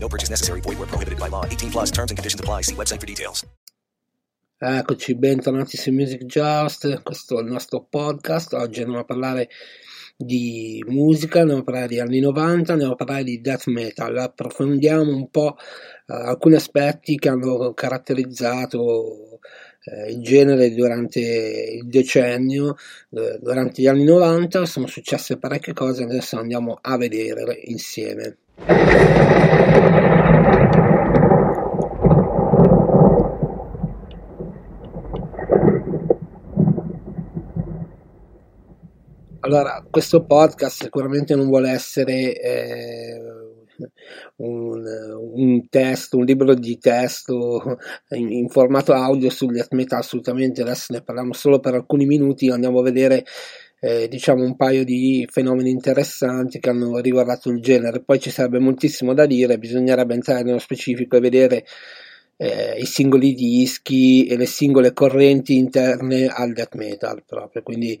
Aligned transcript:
No 0.00 0.08
purchase 0.08 0.30
necessary. 0.30 0.60
Void 0.60 0.78
where 0.78 0.86
prohibited 0.86 1.18
by 1.18 1.28
law. 1.28 1.44
18 1.44 1.70
plus 1.70 1.90
terms 1.90 2.10
and 2.10 2.16
conditions 2.16 2.40
apply. 2.40 2.62
See 2.62 2.74
website 2.74 3.00
for 3.00 3.06
details. 3.06 3.44
Eccoci, 4.60 5.14
bentornati 5.14 5.76
su 5.76 5.92
Music 5.92 6.24
Just. 6.24 7.02
Questo 7.02 7.38
è 7.38 7.42
il 7.42 7.46
nostro 7.46 7.86
podcast. 7.88 8.54
Oggi 8.54 8.80
andiamo 8.80 9.02
a 9.02 9.04
parlare 9.04 9.48
di 10.16 10.82
musica, 10.88 11.40
andiamo 11.40 11.60
a 11.60 11.64
parlare 11.64 11.86
di 11.86 12.00
anni 12.00 12.18
90, 12.18 12.72
andiamo 12.72 12.94
a 12.94 12.96
parlare 12.96 13.22
di 13.22 13.40
death 13.40 13.68
metal. 13.68 14.16
Approfondiamo 14.16 15.14
un 15.14 15.30
po' 15.30 15.56
eh, 16.06 16.12
alcuni 16.12 16.56
aspetti 16.56 17.14
che 17.16 17.28
hanno 17.28 17.72
caratterizzato 17.72 19.37
eh, 19.90 20.10
il 20.10 20.22
genere 20.22 20.74
durante 20.74 21.20
il 21.20 21.86
decennio, 21.88 22.76
eh, 23.10 23.38
durante 23.40 23.82
gli 23.82 23.86
anni 23.86 24.04
90. 24.04 24.66
Sono 24.66 24.86
successe 24.86 25.38
parecchie 25.38 25.72
cose, 25.72 26.02
adesso 26.04 26.38
andiamo 26.38 26.78
a 26.80 26.96
vedere 26.96 27.60
insieme. 27.64 28.36
Allora, 39.40 39.82
questo 39.88 40.24
podcast 40.24 40.82
sicuramente 40.82 41.34
non 41.34 41.46
vuole 41.46 41.70
essere 41.70 42.38
eh, 42.38 43.47
un, 44.36 44.84
un, 45.34 45.68
testo, 45.68 46.18
un 46.18 46.24
libro 46.24 46.54
di 46.54 46.78
testo 46.78 47.78
in, 48.10 48.32
in 48.32 48.48
formato 48.48 48.92
audio 48.92 49.30
sugli 49.30 49.60
death 49.68 49.92
assolutamente, 49.92 50.62
adesso 50.62 50.92
ne 50.92 51.02
parliamo 51.02 51.32
solo 51.32 51.60
per 51.60 51.74
alcuni 51.74 52.06
minuti, 52.06 52.50
andiamo 52.50 52.80
a 52.80 52.82
vedere 52.82 53.24
eh, 53.80 54.08
diciamo 54.08 54.42
un 54.42 54.56
paio 54.56 54.84
di 54.84 55.26
fenomeni 55.30 55.70
interessanti 55.70 56.58
che 56.58 56.70
hanno 56.70 56.98
riguardato 56.98 57.50
il 57.50 57.60
genere. 57.60 58.02
Poi 58.02 58.18
ci 58.18 58.30
sarebbe 58.30 58.58
moltissimo 58.58 59.14
da 59.14 59.26
dire, 59.26 59.58
bisognerebbe 59.58 60.14
entrare 60.14 60.42
nello 60.42 60.58
specifico 60.58 61.16
e 61.16 61.20
vedere 61.20 61.64
eh, 62.40 62.76
i 62.78 62.86
singoli 62.86 63.34
dischi 63.34 64.26
e 64.26 64.36
le 64.36 64.46
singole 64.46 64.92
correnti 64.92 65.56
interne 65.56 66.28
al 66.28 66.52
death 66.52 66.76
metal 66.76 67.22
proprio. 67.26 67.62
Quindi 67.62 67.98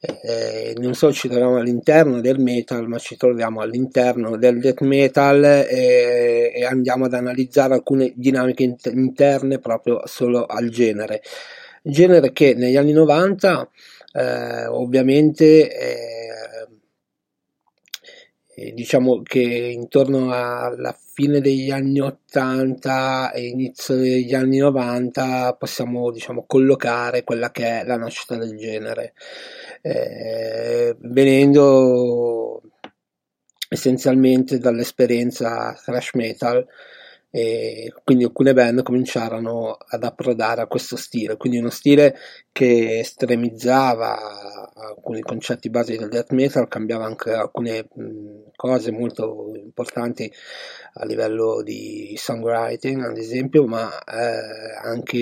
eh, 0.00 0.74
non 0.76 0.94
solo 0.94 1.12
ci 1.12 1.28
troviamo 1.28 1.56
all'interno 1.56 2.20
del 2.20 2.38
metal, 2.38 2.86
ma 2.86 2.98
ci 2.98 3.16
troviamo 3.16 3.60
all'interno 3.60 4.36
del 4.36 4.60
death 4.60 4.82
metal 4.82 5.42
e, 5.42 6.52
e 6.54 6.64
andiamo 6.64 7.06
ad 7.06 7.14
analizzare 7.14 7.74
alcune 7.74 8.12
dinamiche 8.14 8.76
interne 8.92 9.58
proprio 9.58 10.02
solo 10.04 10.44
al 10.44 10.68
genere. 10.68 11.22
Genere 11.82 12.32
che 12.32 12.54
negli 12.54 12.76
anni 12.76 12.92
90 12.92 13.70
eh, 14.12 14.66
ovviamente 14.66 15.70
eh, 18.54 18.72
diciamo 18.74 19.22
che 19.22 19.40
intorno 19.40 20.32
alla 20.32 20.94
fine 21.18 21.40
degli 21.40 21.72
anni 21.72 21.98
80 21.98 23.32
e 23.32 23.46
inizio 23.48 23.96
degli 23.96 24.34
anni 24.34 24.58
90 24.58 25.56
possiamo 25.58 26.12
diciamo 26.12 26.44
collocare 26.46 27.24
quella 27.24 27.50
che 27.50 27.80
è 27.80 27.84
la 27.84 27.96
nascita 27.96 28.36
del 28.36 28.56
genere. 28.56 29.14
Eh, 29.82 30.94
venendo 31.00 32.62
essenzialmente 33.68 34.58
dall'esperienza 34.58 35.76
thrash 35.84 36.14
metal 36.14 36.64
e 37.30 37.92
quindi 38.04 38.22
alcune 38.22 38.54
band 38.54 38.82
cominciarono 38.84 39.76
ad 39.76 40.04
approdare 40.04 40.60
a 40.60 40.66
questo 40.68 40.94
stile, 40.94 41.36
quindi 41.36 41.58
uno 41.58 41.70
stile 41.70 42.14
che 42.52 43.00
estremizzava 43.00 44.72
alcuni 44.72 45.20
concetti 45.22 45.68
base 45.68 45.96
del 45.96 46.08
death 46.08 46.30
metal, 46.30 46.68
cambiava 46.68 47.06
anche 47.06 47.32
alcune 47.32 47.88
mh, 47.92 48.37
cose 48.58 48.90
molto 48.90 49.52
importanti 49.54 50.30
a 50.94 51.04
livello 51.04 51.62
di 51.62 52.14
songwriting, 52.16 53.04
ad 53.04 53.16
esempio, 53.16 53.66
ma 53.66 53.88
eh, 54.02 54.74
anche 54.82 55.18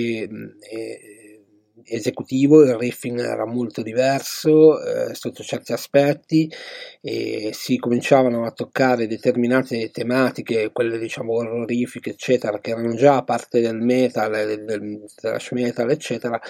eh, 0.71 1.41
esecutivo, 1.83 2.63
il 2.63 2.73
riffing 2.73 3.19
era 3.19 3.45
molto 3.45 3.83
diverso 3.83 4.81
eh, 4.81 5.13
sotto 5.13 5.43
certi 5.43 5.71
aspetti 5.71 6.51
e 6.99 7.51
si 7.53 7.77
cominciavano 7.77 8.43
a 8.43 8.51
toccare 8.51 9.05
determinate 9.05 9.91
tematiche, 9.91 10.71
quelle 10.73 10.97
diciamo 10.97 11.33
orrorifiche 11.33 12.09
eccetera, 12.09 12.59
che 12.59 12.71
erano 12.71 12.95
già 12.95 13.23
parte 13.23 13.61
del 13.61 13.77
metal, 13.77 14.31
del, 14.31 14.65
del 14.65 15.05
thrash 15.15 15.51
metal 15.51 15.91
eccetera, 15.91 16.41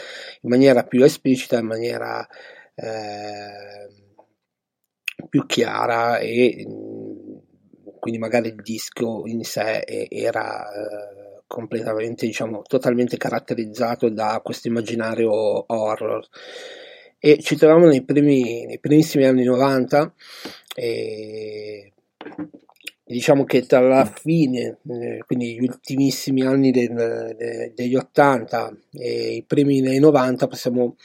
in 0.42 0.50
maniera 0.50 0.84
più 0.84 1.04
esplicita, 1.04 1.60
in 1.60 1.66
maniera 1.68 2.26
eh, 2.76 4.06
più 5.30 5.46
chiara 5.46 6.20
e 6.20 6.66
quindi 8.00 8.20
magari 8.20 8.50
il 8.50 8.62
disco 8.62 9.24
in 9.26 9.44
sé 9.44 9.84
era 10.10 10.66
eh, 10.66 11.42
completamente, 11.48 12.26
diciamo, 12.26 12.62
totalmente 12.62 13.18
caratterizzato 13.18 14.10
da 14.10 14.40
questo 14.44 14.68
immaginario 14.68 15.32
horror. 15.32 16.26
E 17.20 17.40
ci 17.42 17.56
troviamo 17.56 17.88
nei, 17.88 18.04
primi, 18.04 18.66
nei 18.66 18.80
primissimi 18.80 19.26
anni 19.26 19.44
90 19.44 20.14
e 20.76 21.94
diciamo 23.08 23.46
che 23.46 23.66
tra 23.66 23.80
la 23.80 24.06
fine, 24.06 24.80
eh, 24.90 25.24
quindi 25.26 25.56
gli 25.56 25.64
ultimissimi 25.64 26.42
anni 26.42 26.72
del, 26.72 27.36
de, 27.38 27.72
degli 27.74 27.96
80 27.96 28.78
e 28.92 29.36
i 29.36 29.44
primi 29.44 29.80
nei 29.80 30.00
90 30.00 30.48
possiamo 30.48 30.96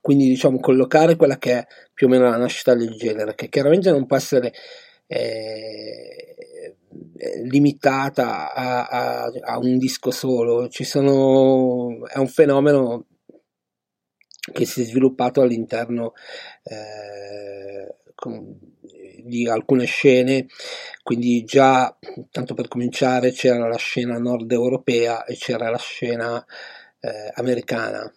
quindi 0.00 0.28
diciamo 0.28 0.58
collocare 0.58 1.16
quella 1.16 1.38
che 1.38 1.58
è 1.58 1.66
più 1.92 2.06
o 2.06 2.10
meno 2.10 2.24
la 2.24 2.36
nascita 2.36 2.74
del 2.74 2.94
genere, 2.96 3.34
che 3.34 3.48
chiaramente 3.48 3.90
non 3.90 4.06
può 4.06 4.16
essere 4.16 4.52
eh, 5.06 6.30
limitata 7.44 8.52
a, 8.52 8.86
a, 8.86 9.30
a, 9.42 9.58
un 9.58 9.76
disco 9.76 10.10
solo, 10.10 10.68
sono, 10.70 12.06
è 12.06 12.18
un 12.18 12.28
fenomeno 12.28 13.06
che 14.52 14.64
si 14.64 14.82
è 14.82 14.84
sviluppato 14.84 15.42
all'interno 15.42 16.12
eh, 16.62 17.96
di 19.24 19.48
alcune 19.48 19.84
scene, 19.84 20.46
quindi 21.02 21.44
già 21.44 21.96
tanto 22.30 22.54
per 22.54 22.68
cominciare 22.68 23.32
c'era 23.32 23.68
la 23.68 23.76
scena 23.76 24.18
nord 24.18 24.50
europea 24.52 25.24
e 25.24 25.34
c'era 25.36 25.70
la 25.70 25.78
scena 25.78 26.44
eh, 27.00 27.30
americana 27.34 28.12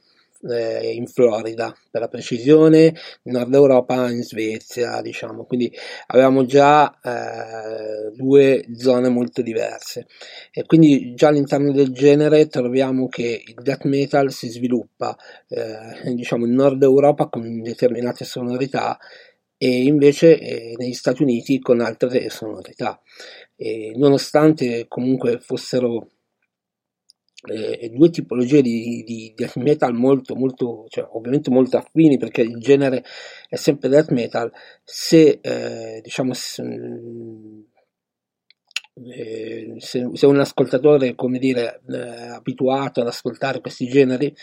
eh, 0.50 0.94
in 0.94 1.08
Florida 1.08 1.76
per 1.90 2.02
la 2.02 2.08
precisione, 2.08 2.94
Nord 3.24 3.54
Europa 3.54 4.10
in 4.10 4.24
Svezia, 4.24 5.02
diciamo, 5.02 5.46
quindi 5.46 5.72
avevamo 6.08 6.46
già 6.46 7.00
eh, 7.02 8.12
due 8.16 8.66
zone 8.76 9.10
molto 9.10 9.42
diverse. 9.42 10.08
E 10.52 10.66
quindi 10.66 11.14
già 11.14 11.30
all'interno 11.30 11.72
del 11.72 11.92
genere 11.92 12.48
troviamo 12.48 13.08
che 13.08 13.44
il 13.46 13.62
death 13.62 13.86
metal 13.86 14.32
si 14.32 14.50
sviluppa 14.50 15.16
eh, 15.48 16.14
diciamo 16.14 16.46
in 16.46 16.54
Nord 16.54 16.82
Europa 16.84 17.28
con 17.28 17.62
determinate 17.62 18.26
sonorità 18.26 18.98
e 19.64 19.84
invece 19.84 20.38
eh, 20.40 20.74
negli 20.78 20.92
Stati 20.92 21.24
Uniti 21.24 21.60
con 21.60 21.80
altre 21.80 22.30
sonorità. 22.30 23.02
E 23.56 23.94
nonostante 23.96 24.88
comunque 24.90 25.40
fossero 25.40 26.10
eh, 27.50 27.90
due 27.94 28.10
tipologie 28.10 28.62
di, 28.62 29.04
di, 29.06 29.34
death 29.34 29.56
metal 29.56 29.94
molto, 29.94 30.36
molto, 30.36 30.86
cioè, 30.90 31.08
ovviamente 31.12 31.50
molto 31.50 31.78
affini 31.78 32.18
perché 32.18 32.42
il 32.42 32.60
genere 32.60 33.06
è 33.48 33.56
sempre 33.56 33.88
death 33.88 34.10
metal, 34.12 34.52
se 34.84 35.40
eh, 35.42 36.02
diciamo 36.04 36.34
se, 36.34 36.64
eh, 38.96 39.76
se, 39.78 40.10
se, 40.12 40.26
un 40.26 40.40
ascoltatore 40.40 41.16
come 41.16 41.40
dire 41.40 41.82
eh, 41.88 42.28
abituato 42.28 43.00
ad 43.00 43.08
ascoltare 43.08 43.62
questi 43.62 43.88
generi 43.88 44.36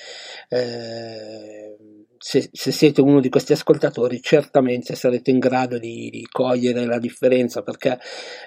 eh, 0.49 1.77
se, 2.23 2.51
se, 2.53 2.71
siete 2.71 3.01
uno 3.01 3.19
di 3.19 3.31
questi 3.31 3.55
ascoltatori, 3.55 4.21
certamente 4.21 4.95
sarete 4.95 5.31
in 5.31 5.39
grado 5.39 5.79
di, 5.79 6.11
di 6.11 6.27
cogliere 6.31 6.85
la 6.85 6.99
differenza 6.99 7.63
perché 7.63 7.99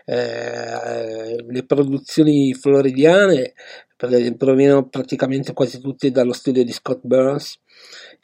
eh, 0.05 1.43
le 1.43 1.65
produzioni 1.65 2.53
floridiane 2.53 3.53
provengono 4.37 4.87
praticamente 4.89 5.53
quasi 5.53 5.79
tutte 5.79 6.11
dallo 6.11 6.33
studio 6.33 6.63
di 6.63 6.71
Scott 6.71 6.99
Burns 7.01 7.59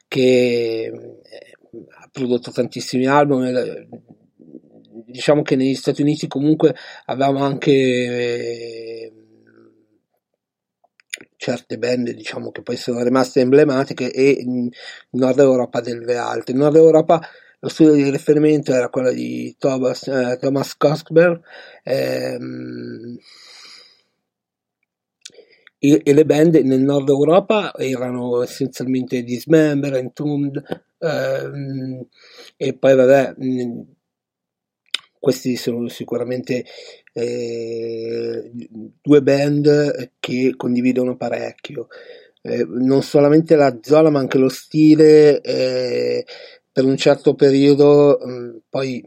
che 0.07 0.83
eh, 0.83 1.57
ha 1.99 2.09
prodotto 2.11 2.51
tantissimi 2.51 3.07
album. 3.07 3.43
Eh, 3.45 3.87
diciamo 5.07 5.41
che 5.41 5.55
negli 5.55 5.73
Stati 5.73 6.03
Uniti 6.03 6.27
comunque 6.27 6.75
avevamo 7.05 7.43
anche 7.43 7.71
eh, 7.71 9.13
certe 11.39 11.77
band 11.77 12.11
diciamo 12.11 12.51
che 12.51 12.61
poi 12.61 12.75
sono 12.75 13.01
rimaste 13.01 13.39
emblematiche 13.39 14.11
e 14.11 14.29
in 14.41 14.69
Nord 15.11 15.39
Europa 15.39 15.79
delle 15.79 16.17
altre. 16.17 16.51
In 16.53 16.59
Nord 16.59 16.75
Europa 16.75 17.21
lo 17.59 17.69
studio 17.69 17.93
di 17.93 18.09
riferimento 18.09 18.73
era 18.73 18.89
quello 18.89 19.11
di 19.11 19.55
Thomas, 19.57 20.07
eh, 20.07 20.37
Thomas 20.39 20.75
Koskberg 20.75 21.41
ehm, 21.83 23.17
e, 25.79 26.01
e, 26.03 26.13
le 26.13 26.25
band 26.25 26.55
nel 26.55 26.81
nord 26.81 27.07
Europa 27.07 27.73
erano 27.77 28.43
essenzialmente 28.43 29.23
Dismember, 29.23 29.93
Entombed 29.95 30.61
ehm, 30.99 32.05
e 32.57 32.77
poi 32.77 32.95
vabbè 32.95 33.35
questi 35.19 35.55
sono 35.55 35.87
sicuramente 35.89 36.65
eh, 37.13 38.51
due 39.01 39.21
band 39.21 40.11
che 40.19 40.53
condividono 40.55 41.17
parecchio. 41.17 41.87
Eh, 42.41 42.65
non 42.65 43.03
solamente 43.03 43.55
la 43.55 43.79
zona 43.81 44.09
ma 44.09 44.19
anche 44.19 44.37
lo 44.37 44.47
stile 44.47 45.41
eh, 45.41 46.25
per 46.71 46.85
un 46.85 46.95
certo 46.95 47.35
periodo 47.35 48.17
mh, 48.23 48.31
mm, 48.31 48.57
poi 48.69 49.03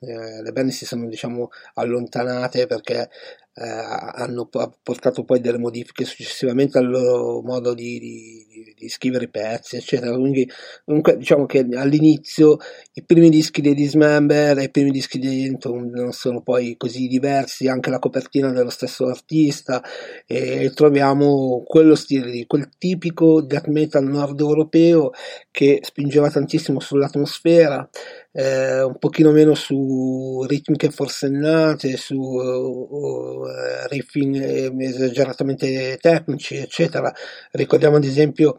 eh, 0.00 0.42
le 0.42 0.52
band 0.52 0.70
si 0.70 0.84
sono 0.84 1.08
diciamo 1.08 1.48
allontanate 1.74 2.66
perché 2.66 3.08
eh, 3.58 3.64
hanno 3.66 4.50
portato 4.82 5.24
poi 5.24 5.40
delle 5.40 5.56
modifiche 5.56 6.04
successivamente 6.04 6.76
al 6.76 6.90
loro 6.90 7.40
modo 7.40 7.72
di, 7.72 7.98
di, 7.98 8.74
di 8.76 8.88
scrivere 8.90 9.24
i 9.24 9.30
pezzi, 9.30 9.76
eccetera. 9.76 10.14
Quindi, 10.14 10.46
comunque, 10.84 11.16
diciamo 11.16 11.46
che 11.46 11.66
all'inizio 11.72 12.58
i 12.92 13.02
primi 13.02 13.30
dischi 13.30 13.62
di 13.62 13.72
Dismember 13.72 14.58
e 14.58 14.64
i 14.64 14.70
primi 14.70 14.90
dischi 14.90 15.18
di 15.18 15.46
Entom 15.46 15.88
non 15.88 16.12
sono 16.12 16.42
poi 16.42 16.76
così 16.76 17.06
diversi, 17.06 17.66
anche 17.66 17.88
la 17.88 17.98
copertina 17.98 18.52
dello 18.52 18.68
stesso 18.68 19.06
artista, 19.06 19.82
e 20.26 20.70
troviamo 20.74 21.62
quello 21.64 21.94
stile 21.94 22.28
lì, 22.28 22.46
quel 22.46 22.68
tipico 22.76 23.40
death 23.40 23.68
metal 23.68 24.04
nord 24.04 24.38
europeo 24.38 25.12
che 25.50 25.78
spingeva 25.82 26.30
tantissimo 26.30 26.78
sull'atmosfera 26.78 27.88
eh, 28.36 28.82
un 28.82 28.98
pochino 28.98 29.30
meno 29.30 29.54
su 29.54 30.44
ritmiche 30.46 30.90
forsennate, 30.90 31.96
su 31.96 32.16
uh, 32.16 33.45
riffing 33.88 34.80
esageratamente 34.80 35.98
tecnici, 36.00 36.56
eccetera. 36.56 37.12
Ricordiamo 37.52 37.96
ad 37.96 38.04
esempio 38.04 38.58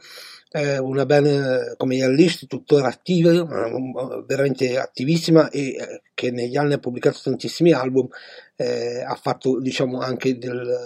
eh, 0.51 0.78
una 0.78 1.06
band 1.06 1.75
come 1.78 1.95
gli 1.95 2.48
tuttora 2.48 2.88
attiva, 2.88 3.31
veramente 4.25 4.78
attivissima 4.78 5.50
e 5.50 5.68
eh, 5.68 6.01
che 6.13 6.31
negli 6.31 6.57
anni 6.57 6.74
ha 6.74 6.80
pubblicato 6.80 7.19
tantissimi 7.24 7.72
album, 7.72 8.07
eh, 8.56 9.04
ha 9.06 9.16
fatto 9.16 9.60
diciamo 9.60 10.00
anche 10.00 10.38
del, 10.38 10.78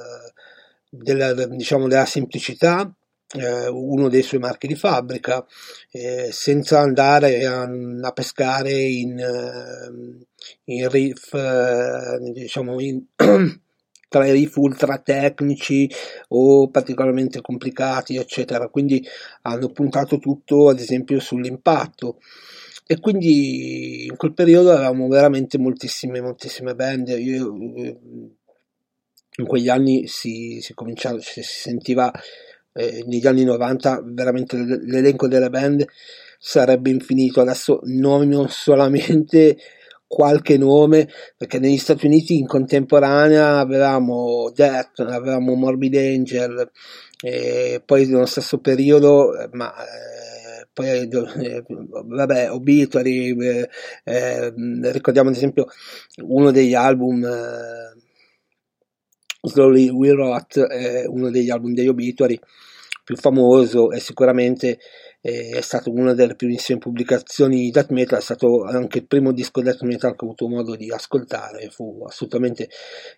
della, 0.89 1.33
diciamo, 1.48 1.88
della 1.88 2.06
semplicità 2.06 2.94
eh, 3.33 3.68
uno 3.68 4.09
dei 4.09 4.24
suoi 4.24 4.39
marchi 4.39 4.68
di 4.68 4.75
fabbrica, 4.75 5.45
eh, 5.92 6.30
senza 6.31 6.80
andare 6.80 7.45
a, 7.45 7.62
a 7.63 8.12
pescare 8.12 8.74
in, 8.74 9.18
eh, 9.18 10.25
in 10.65 10.89
riff, 10.89 11.33
eh, 11.33 12.19
diciamo, 12.33 12.80
in, 12.81 13.03
tra 14.11 14.27
i 14.27 14.33
riff 14.33 14.57
ultra 14.57 14.97
tecnici 14.97 15.89
o 16.29 16.67
particolarmente 16.67 17.39
complicati, 17.39 18.17
eccetera. 18.17 18.67
Quindi 18.67 19.01
hanno 19.43 19.69
puntato 19.69 20.17
tutto, 20.17 20.67
ad 20.67 20.79
esempio, 20.79 21.17
sull'impatto. 21.21 22.19
E 22.85 22.99
quindi 22.99 24.07
in 24.07 24.17
quel 24.17 24.33
periodo 24.33 24.73
avevamo 24.73 25.07
veramente 25.07 25.57
moltissime, 25.57 26.19
moltissime 26.19 26.75
band. 26.75 27.07
Io, 27.07 27.55
in 29.37 29.45
quegli 29.47 29.69
anni 29.69 30.07
si, 30.07 30.59
si 30.59 30.73
cominciava, 30.73 31.17
si 31.21 31.41
sentiva 31.41 32.11
eh, 32.73 33.05
negli 33.07 33.25
anni 33.25 33.45
90 33.45 34.01
veramente 34.07 34.57
l'elenco 34.57 35.29
delle 35.29 35.49
band 35.49 35.85
sarebbe 36.37 36.89
infinito 36.89 37.41
adesso 37.41 37.79
nomino 37.83 38.47
solamente 38.47 39.57
qualche 40.11 40.57
nome 40.57 41.07
perché 41.37 41.57
negli 41.57 41.77
Stati 41.77 42.05
Uniti 42.05 42.37
in 42.37 42.45
contemporanea 42.45 43.59
avevamo 43.59 44.51
Death, 44.53 44.99
avevamo 44.99 45.55
Morbid 45.55 45.95
Angel 45.95 46.69
e 47.21 47.81
poi 47.85 48.07
nello 48.07 48.25
stesso 48.25 48.59
periodo 48.59 49.39
eh, 49.39 49.47
ma 49.53 49.73
eh, 49.73 50.67
poi 50.73 51.07
eh, 51.07 51.63
vabbè 51.67 52.51
Obituary 52.51 53.33
eh, 53.41 53.69
eh, 54.03 54.53
ricordiamo 54.91 55.29
ad 55.29 55.35
esempio 55.35 55.67
uno 56.23 56.51
degli 56.51 56.73
album 56.73 57.23
eh, 57.23 57.97
Slowly 59.43 59.89
We 59.91 60.11
Rot 60.11 60.61
uno 61.07 61.29
degli 61.29 61.49
album 61.49 61.73
degli 61.73 61.87
Obituary 61.87 62.37
più 63.05 63.15
famoso 63.15 63.91
e 63.91 64.01
sicuramente 64.01 64.77
eh, 65.21 65.51
è 65.51 65.62
stato 65.62 65.91
una 65.91 66.13
delle 66.13 66.35
primissime 66.35 66.79
pubblicazioni 66.79 67.62
di 67.62 67.71
death 67.71 67.91
metal, 67.91 68.19
è 68.19 68.21
stato 68.21 68.63
anche 68.63 69.00
il 69.00 69.07
primo 69.07 69.31
disco 69.31 69.62
death 69.62 69.81
metal 69.83 70.15
che 70.15 70.25
ho 70.25 70.27
avuto 70.27 70.47
modo 70.47 70.75
di 70.75 70.91
ascoltare, 70.91 71.69
fu 71.69 72.03
assolutamente 72.07 72.69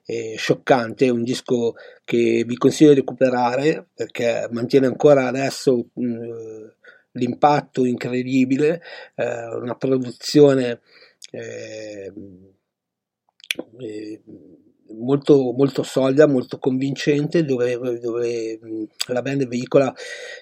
eh, 0.05 0.35
scioccante, 0.37 1.09
un 1.09 1.23
disco 1.23 1.75
che 2.03 2.43
vi 2.45 2.57
consiglio 2.57 2.89
di 2.89 2.99
recuperare 2.99 3.87
perché 3.93 4.47
mantiene 4.51 4.87
ancora 4.87 5.27
adesso 5.27 5.89
mh, 5.93 6.05
mm, 6.05 6.65
l'impatto 7.13 7.85
incredibile, 7.85 8.81
eh, 9.15 9.47
una 9.55 9.75
produzione 9.75 10.81
eh, 11.31 12.13
eh 13.79 14.21
molto, 14.99 15.53
molto 15.55 15.83
solida, 15.83 16.27
molto 16.27 16.57
convincente, 16.59 17.43
dove, 17.43 17.77
dove 17.99 18.59
la 19.07 19.21
band 19.21 19.47
veicola 19.47 19.93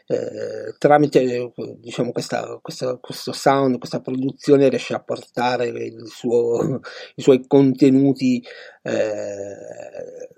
eh, 0.07 0.75
tramite 0.77 1.51
diciamo, 1.77 2.11
questa, 2.11 2.59
questa, 2.61 2.97
questo 2.97 3.31
sound, 3.31 3.77
questa 3.77 4.01
produzione 4.01 4.69
riesce 4.69 4.93
a 4.93 5.01
portare 5.01 5.71
suo, 6.05 6.79
i 7.15 7.21
suoi 7.21 7.45
contenuti 7.47 8.43
eh, 8.83 10.29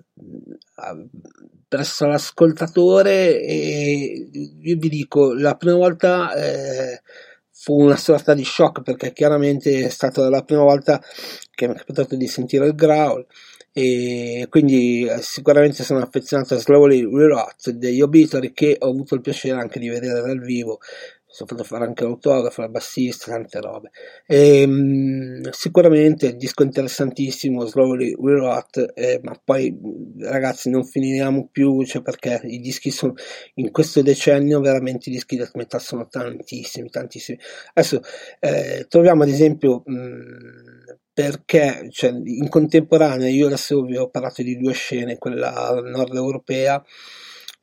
presso 1.68 2.06
l'ascoltatore 2.06 3.40
e 3.40 4.28
io 4.60 4.76
vi 4.78 4.88
dico 4.88 5.32
la 5.32 5.56
prima 5.56 5.76
volta 5.76 6.32
eh, 6.34 7.02
fu 7.50 7.80
una 7.80 7.96
sorta 7.96 8.34
di 8.34 8.44
shock 8.44 8.82
perché 8.82 9.12
chiaramente 9.12 9.86
è 9.86 9.88
stata 9.88 10.28
la 10.28 10.42
prima 10.42 10.62
volta 10.62 11.02
che 11.50 11.66
mi 11.66 11.74
è 11.74 11.76
capitato 11.76 12.16
di 12.16 12.26
sentire 12.26 12.66
il 12.66 12.74
growl 12.74 13.26
e 13.76 14.46
quindi 14.50 15.04
eh, 15.04 15.20
sicuramente 15.20 15.82
sono 15.82 16.00
affezionato 16.00 16.54
a 16.54 16.58
Slowly 16.58 17.04
Rerot 17.12 17.70
degli 17.70 18.00
Obituary 18.00 18.52
che 18.52 18.76
ho 18.78 18.88
avuto 18.88 19.16
il 19.16 19.20
piacere 19.20 19.58
anche 19.60 19.80
di 19.80 19.88
vedere 19.88 20.20
dal 20.20 20.38
vivo 20.38 20.78
sono 21.34 21.48
fatto 21.48 21.64
fare 21.64 21.84
anche 21.84 22.04
l'autografo, 22.04 22.60
la 22.60 22.68
bassista, 22.68 23.32
tante 23.32 23.60
robe. 23.60 23.90
E, 24.24 24.62
um, 24.62 25.50
sicuramente 25.50 26.26
il 26.26 26.36
disco 26.36 26.62
interessantissimo, 26.62 27.66
Slowly 27.66 28.14
We 28.16 28.34
Rot, 28.34 28.92
eh, 28.94 29.18
ma 29.20 29.36
poi 29.42 29.76
ragazzi 30.20 30.70
non 30.70 30.84
finiamo 30.84 31.48
più, 31.50 31.84
cioè 31.84 32.02
perché 32.02 32.40
i 32.44 32.60
dischi 32.60 32.92
sono 32.92 33.14
in 33.54 33.72
questo 33.72 34.00
decennio 34.00 34.60
veramente 34.60 35.10
i 35.10 35.12
dischi 35.12 35.36
death 35.36 35.56
metal 35.56 35.80
sono 35.80 36.06
tantissimi, 36.06 36.88
tantissimi. 36.88 37.36
Adesso 37.72 38.00
eh, 38.38 38.86
troviamo 38.88 39.24
ad 39.24 39.28
esempio 39.28 39.82
mh, 39.84 40.98
perché 41.12 41.88
cioè, 41.90 42.12
in 42.12 42.48
contemporanea 42.48 43.28
io 43.28 43.46
adesso 43.46 43.82
vi 43.82 43.96
ho 43.96 44.08
parlato 44.08 44.40
di 44.42 44.56
due 44.56 44.72
scene, 44.72 45.18
quella 45.18 45.80
nord 45.82 46.14
europea 46.14 46.80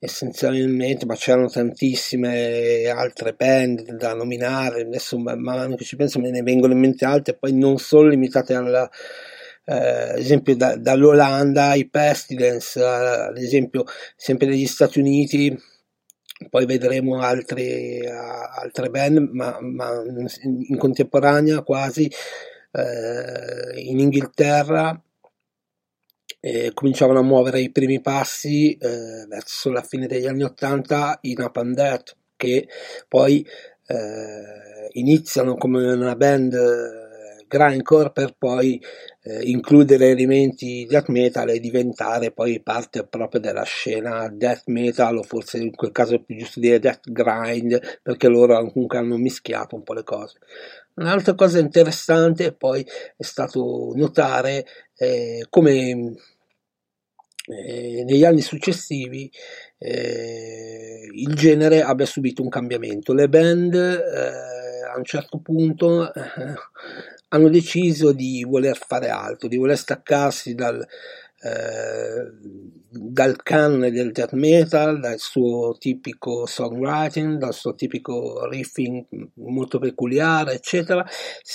essenzialmente, 0.03 1.05
ma 1.05 1.15
c'erano 1.15 1.48
tantissime 1.48 2.88
altre 2.88 3.34
band 3.34 3.91
da 3.93 4.15
nominare, 4.15 4.81
adesso 4.81 5.15
man 5.20 5.39
mano 5.39 5.75
che 5.75 5.84
ci 5.84 5.96
penso 5.96 6.20
me 6.20 6.31
ne 6.31 6.41
vengono 6.41 6.74
in 6.74 6.79
mente 6.79 7.05
altre, 7.05 7.38
poi 7.38 7.53
non 7.53 7.77
solo 7.77 8.10
limitate 8.10 8.55
eh, 8.55 9.74
ad 9.74 10.17
esempio 10.17 10.55
da, 10.55 10.75
dall'Olanda, 10.75 11.75
i 11.75 11.88
Pestilence, 11.88 12.79
eh, 12.79 12.84
ad 12.84 13.38
esempio 13.38 13.84
sempre 14.15 14.48
negli 14.48 14.65
Stati 14.65 15.00
Uniti, 15.00 15.55
poi 16.50 16.65
vedremo 16.65 17.20
altre, 17.20 18.00
uh, 18.03 18.60
altre 18.60 18.89
band, 18.89 19.29
ma, 19.31 19.60
ma 19.62 20.01
in, 20.03 20.65
in 20.67 20.77
contemporanea 20.77 21.62
quasi 21.62 22.12
eh, 22.72 23.79
in 23.81 24.00
Inghilterra 24.00 25.00
eh, 26.41 26.71
cominciavano 26.74 27.19
a 27.19 27.24
muovere 27.24 27.62
i 27.62 27.71
primi 27.71 28.01
passi 28.01 28.75
eh, 28.75 29.25
verso 29.29 29.71
la 29.71 29.83
fine 29.83 30.07
degli 30.07 30.27
anni 30.27 30.43
Ottanta 30.43 31.19
in 31.21 31.41
Up 31.41 31.55
and 31.57 31.75
Death, 31.75 32.15
che 32.36 32.67
poi 33.07 33.45
eh, 33.86 34.89
iniziano 34.93 35.55
come 35.55 35.93
una 35.93 36.15
band 36.15 36.53
grindcore 37.51 38.12
per 38.12 38.36
poi 38.38 38.81
eh, 39.24 39.41
includere 39.43 40.10
elementi 40.10 40.86
death 40.89 41.10
metal 41.10 41.50
e 41.50 41.60
diventare 41.60 42.31
poi 42.31 42.62
parte 42.62 43.05
proprio 43.05 43.41
della 43.41 43.63
scena 43.63 44.29
death 44.29 44.63
metal 44.67 45.17
o 45.17 45.24
forse 45.24 45.58
in 45.58 45.75
quel 45.75 45.91
caso 45.91 46.15
è 46.15 46.20
più 46.20 46.38
giusto 46.38 46.60
dire 46.60 46.79
death 46.79 47.12
grind 47.12 48.00
perché 48.01 48.27
loro 48.27 48.58
comunque 48.72 48.98
hanno 48.98 49.17
mischiato 49.17 49.75
un 49.75 49.84
po' 49.84 49.93
le 49.93 50.03
cose 50.03 50.38
Un'altra 50.93 51.36
cosa 51.36 51.60
interessante 51.60 52.53
poi 52.53 52.86
è 53.15 53.24
stato 53.24 53.91
notare 53.96 54.65
eh, 54.96 55.46
come 55.50 56.15
eh, 57.48 58.03
negli 58.03 58.24
anni 58.24 58.41
successivi 58.41 59.31
eh, 59.77 61.08
il 61.12 61.34
genere 61.34 61.81
abbia 61.81 62.05
subito 62.05 62.41
un 62.41 62.50
cambiamento. 62.50 63.13
Le 63.13 63.29
band 63.29 63.74
eh, 63.74 64.89
a 64.93 64.98
un 64.98 65.03
certo 65.03 65.39
punto 65.39 66.12
hanno 67.33 67.50
deciso 67.50 68.11
di 68.11 68.45
voler 68.47 68.77
fare 68.77 69.09
altro, 69.09 69.47
di 69.47 69.57
voler 69.57 69.77
staccarsi 69.77 70.53
dal, 70.53 70.85
eh, 71.41 72.31
dal 72.93 73.41
canone 73.41 73.89
del 73.89 74.12
death 74.12 74.33
metal, 74.33 75.00
dal 75.00 75.17
suo 75.17 75.77
tipico 75.77 76.45
songwriting, 76.45 77.38
dal 77.38 77.53
suo 77.53 77.74
tipico 77.74 78.45
riffing 78.50 79.05
molto 79.36 79.79
peculiare, 79.79 80.55
eccetera, 80.55 81.05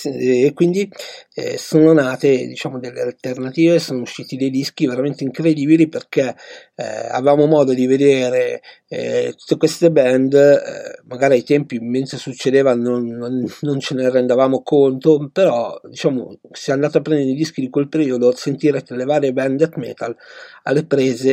e 0.02 0.52
quindi 0.54 0.90
eh, 1.34 1.58
sono 1.58 1.92
nate 1.92 2.46
diciamo 2.46 2.78
delle 2.78 3.02
alternative, 3.02 3.78
sono 3.78 4.00
usciti 4.00 4.36
dei 4.36 4.48
dischi 4.48 4.86
veramente 4.86 5.24
incredibili 5.24 5.88
perché 5.88 6.34
eh, 6.74 6.84
avevamo 7.10 7.46
modo 7.46 7.74
di 7.74 7.86
vedere 7.86 8.62
eh, 8.88 9.34
tutte 9.36 9.58
queste 9.58 9.90
band, 9.90 10.32
eh, 10.32 11.02
magari 11.04 11.34
ai 11.34 11.44
tempi 11.44 11.78
mentre 11.80 12.16
succedeva 12.16 12.74
non, 12.74 13.04
non, 13.04 13.44
non, 13.60 13.80
ce 13.80 13.94
ne 13.94 14.08
rendavamo 14.08 14.62
conto, 14.62 15.28
però 15.30 15.78
diciamo 15.84 16.38
se 16.52 16.72
andate 16.72 16.98
a 16.98 17.00
prendere 17.02 17.30
i 17.30 17.34
dischi 17.34 17.60
di 17.60 17.68
quel 17.68 17.88
periodo 17.88 18.34
sentirete 18.34 18.94
le 18.96 19.04
varie 19.04 19.32
band 19.34 19.58
death 19.58 19.76
metal 19.76 20.16
alle 20.62 20.84
prese 20.86 21.25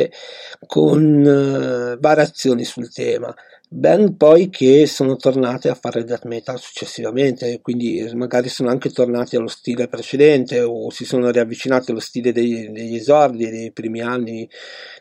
con 0.66 1.02
uh, 1.24 2.00
variazioni 2.00 2.64
sul 2.64 2.92
tema. 2.92 3.34
Band 3.76 4.18
poi 4.18 4.50
che 4.50 4.86
sono 4.86 5.16
tornate 5.16 5.68
a 5.68 5.74
fare 5.74 6.04
death 6.04 6.26
metal 6.26 6.60
successivamente, 6.60 7.60
quindi 7.60 8.08
magari 8.14 8.48
sono 8.48 8.70
anche 8.70 8.92
tornati 8.92 9.36
allo 9.36 9.48
stile 9.48 9.88
precedente 9.88 10.62
o 10.62 10.92
si 10.92 11.06
sono 11.06 11.32
riavvicinati 11.32 11.90
allo 11.90 12.00
stile 12.00 12.32
dei, 12.32 12.72
degli 12.72 12.96
esordi 12.96 13.50
dei 13.50 13.72
primi 13.72 14.02
anni, 14.02 14.48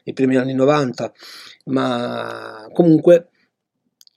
dei 0.02 0.14
primi 0.14 0.36
anni 0.36 0.54
90, 0.54 1.12
ma 1.66 2.66
comunque 2.72 3.28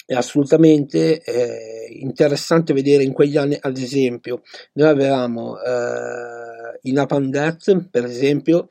è 0.06 0.14
assolutamente 0.14 1.22
eh, 1.22 1.88
interessante 2.00 2.74
vedere 2.74 3.04
in 3.04 3.12
quegli 3.12 3.38
anni, 3.38 3.58
ad 3.60 3.78
esempio, 3.78 4.42
noi 4.74 4.88
avevamo 4.88 5.60
eh, 5.60 6.45
in 6.84 6.98
Up 7.00 7.12
and 7.12 7.32
Death, 7.32 7.88
per 7.90 8.06
esempio, 8.06 8.68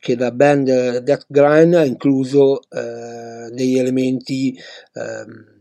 che 0.00 0.16
la 0.16 0.30
band 0.30 0.98
Death 0.98 1.26
Grind 1.28 1.74
ha 1.74 1.84
incluso 1.84 2.60
eh, 2.70 3.50
degli 3.50 3.78
elementi 3.78 4.56
ehm, 4.94 5.56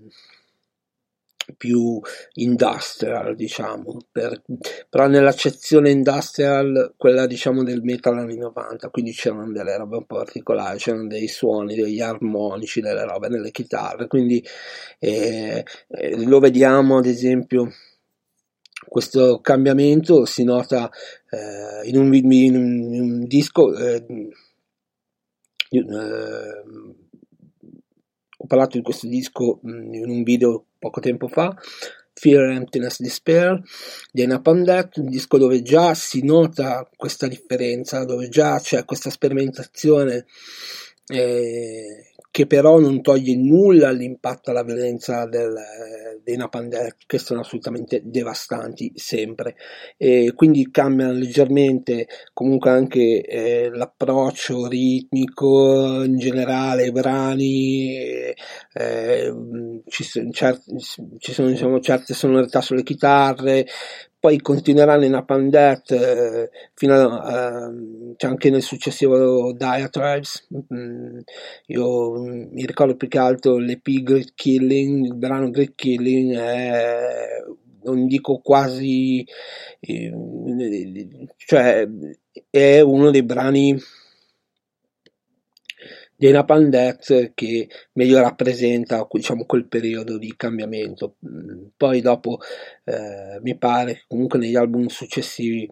più 1.56 2.00
industrial, 2.34 3.36
diciamo, 3.36 4.00
per, 4.12 4.42
però 4.90 5.08
nell'accezione 5.08 5.90
industrial, 5.92 6.94
quella 6.98 7.26
diciamo 7.26 7.64
del 7.64 7.82
metal 7.84 8.18
anni 8.18 8.38
90, 8.38 8.90
quindi 8.90 9.12
c'erano 9.12 9.52
delle 9.52 9.78
robe 9.78 9.98
un 9.98 10.06
po' 10.06 10.18
particolari, 10.18 10.78
c'erano 10.78 11.08
dei 11.08 11.28
suoni, 11.28 11.76
degli 11.76 12.02
armonici, 12.02 12.82
delle 12.82 13.04
robe 13.04 13.30
nelle 13.30 13.52
chitarre, 13.52 14.08
quindi 14.08 14.44
eh, 15.00 15.64
eh, 15.88 16.26
lo 16.26 16.40
vediamo 16.40 16.98
ad 16.98 17.06
esempio 17.06 17.72
questo 18.88 19.40
cambiamento 19.42 20.26
si 20.26 20.44
nota 20.44 20.90
eh, 21.30 21.88
in, 21.88 21.98
un, 21.98 22.14
in, 22.14 22.56
un, 22.56 22.94
in, 22.94 23.02
un, 23.02 23.24
disco 23.26 23.76
eh, 23.76 24.06
eh, 25.70 26.64
ho 28.38 28.46
parlato 28.46 28.78
di 28.78 28.84
questo 28.84 29.08
disco 29.08 29.60
mm, 29.66 29.94
in 29.94 30.10
un 30.10 30.24
video 30.24 30.66
poco 30.80 31.00
tempo 31.00 31.28
fa, 31.28 31.56
Fear, 32.14 32.52
Emptiness, 32.52 33.00
Despair 33.00 33.62
di 34.12 34.26
Napalm 34.26 34.64
Death, 34.64 34.98
un 34.98 35.10
disco 35.10 35.38
dove 35.38 35.62
già 35.62 35.94
si 35.94 36.24
nota 36.24 36.88
questa 36.96 37.28
differenza, 37.28 38.06
dove 38.06 38.30
già 38.30 38.60
c'è 38.60 38.86
questa 38.86 39.10
sperimentazione 39.10 40.26
eh, 41.08 42.12
che 42.30 42.46
però 42.46 42.80
non 42.80 43.02
toglie 43.02 43.36
nulla 43.36 43.88
all'impatto 43.88 44.52
alla 44.52 44.64
violenza 44.64 45.26
del, 45.26 45.56
dei 46.24 46.36
Napalm 46.36 46.70
che 47.08 47.18
sono 47.18 47.40
assolutamente 47.40 48.02
devastanti 48.04 48.92
sempre. 48.96 49.56
E 49.98 50.34
quindi 50.36 50.70
cambiano 50.70 51.14
leggermente 51.14 52.08
comunque 52.34 52.70
anche 52.70 53.22
eh, 53.22 53.70
l'approccio 53.70 54.68
ritmico 54.68 56.04
in 56.04 56.18
generale 56.18 56.88
i 56.88 56.92
brani 56.92 58.36
eh, 58.74 59.34
ci, 59.88 60.04
sono, 60.04 60.30
certi, 60.32 60.78
ci 61.18 61.34
sono 61.34 61.48
diciamo, 61.48 61.80
certe 61.80 62.14
sonorità 62.14 62.62
sulle 62.62 62.84
chitarre 62.84 63.66
poi 64.20 64.42
continueranno 64.42 65.06
in 65.06 65.14
Up 65.14 65.30
and 65.30 65.50
Death 65.50 65.92
eh, 65.92 66.50
fino 66.74 66.94
a 66.94 67.70
eh, 67.70 68.14
cioè 68.16 68.30
anche 68.30 68.50
nel 68.50 68.64
successivo 68.64 69.54
Diatribes 69.54 70.48
mm, 70.74 71.20
io 71.68 72.22
mi 72.22 72.66
ricordo 72.66 72.96
più 72.96 73.08
che 73.08 73.20
altro 73.20 73.58
l'EP 73.58 74.02
Great 74.02 74.34
Killing 74.34 75.06
il 75.06 75.16
brano 75.16 75.52
Great 75.52 75.74
Killing 75.76 76.36
è 76.36 77.44
non 77.84 78.08
dico 78.08 78.40
quasi 78.40 79.26
eh, 79.80 80.12
cioè 81.38 81.88
è 82.50 82.82
uno 82.82 83.12
dei 83.12 83.24
brani 83.24 83.80
di 86.20 86.32
Napalm 86.32 86.70
Death 86.70 87.32
che 87.36 87.70
meglio 87.94 88.20
rappresenta 88.20 89.08
diciamo, 89.10 89.46
quel 89.46 89.68
periodo 89.68 90.18
di 90.18 90.34
cambiamento. 90.36 91.16
Mm, 91.28 91.68
poi 91.78 92.02
dopo 92.02 92.40
eh, 92.86 93.40
mi 93.42 93.56
pare 93.58 93.94
che 93.94 94.04
comunque 94.08 94.40
negli 94.40 94.56
album 94.56 94.88
successivi 94.88 95.72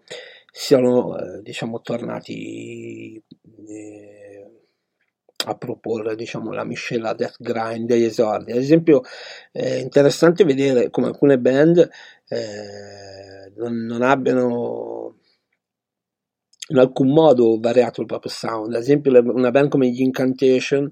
siano 0.51 1.17
eh, 1.17 1.41
diciamo, 1.41 1.81
tornati 1.81 3.21
eh, 3.67 4.51
a 5.47 5.55
proporre 5.55 6.15
diciamo, 6.15 6.51
la 6.51 6.63
miscela 6.63 7.13
death 7.13 7.37
grind 7.39 7.87
degli 7.87 8.03
esordi. 8.03 8.51
Ad 8.51 8.59
esempio 8.59 9.01
è 9.51 9.75
interessante 9.75 10.43
vedere 10.43 10.91
come 10.91 11.07
alcune 11.07 11.39
band 11.39 11.89
eh, 12.27 13.51
non, 13.55 13.85
non 13.85 14.01
abbiano 14.03 15.04
in 16.67 16.77
alcun 16.77 17.09
modo 17.09 17.59
variato 17.59 18.01
il 18.01 18.07
proprio 18.07 18.31
sound. 18.31 18.73
Ad 18.73 18.81
esempio, 18.81 19.11
una 19.31 19.51
band 19.51 19.69
come 19.69 19.89
gli 19.89 20.01
Incantation, 20.01 20.91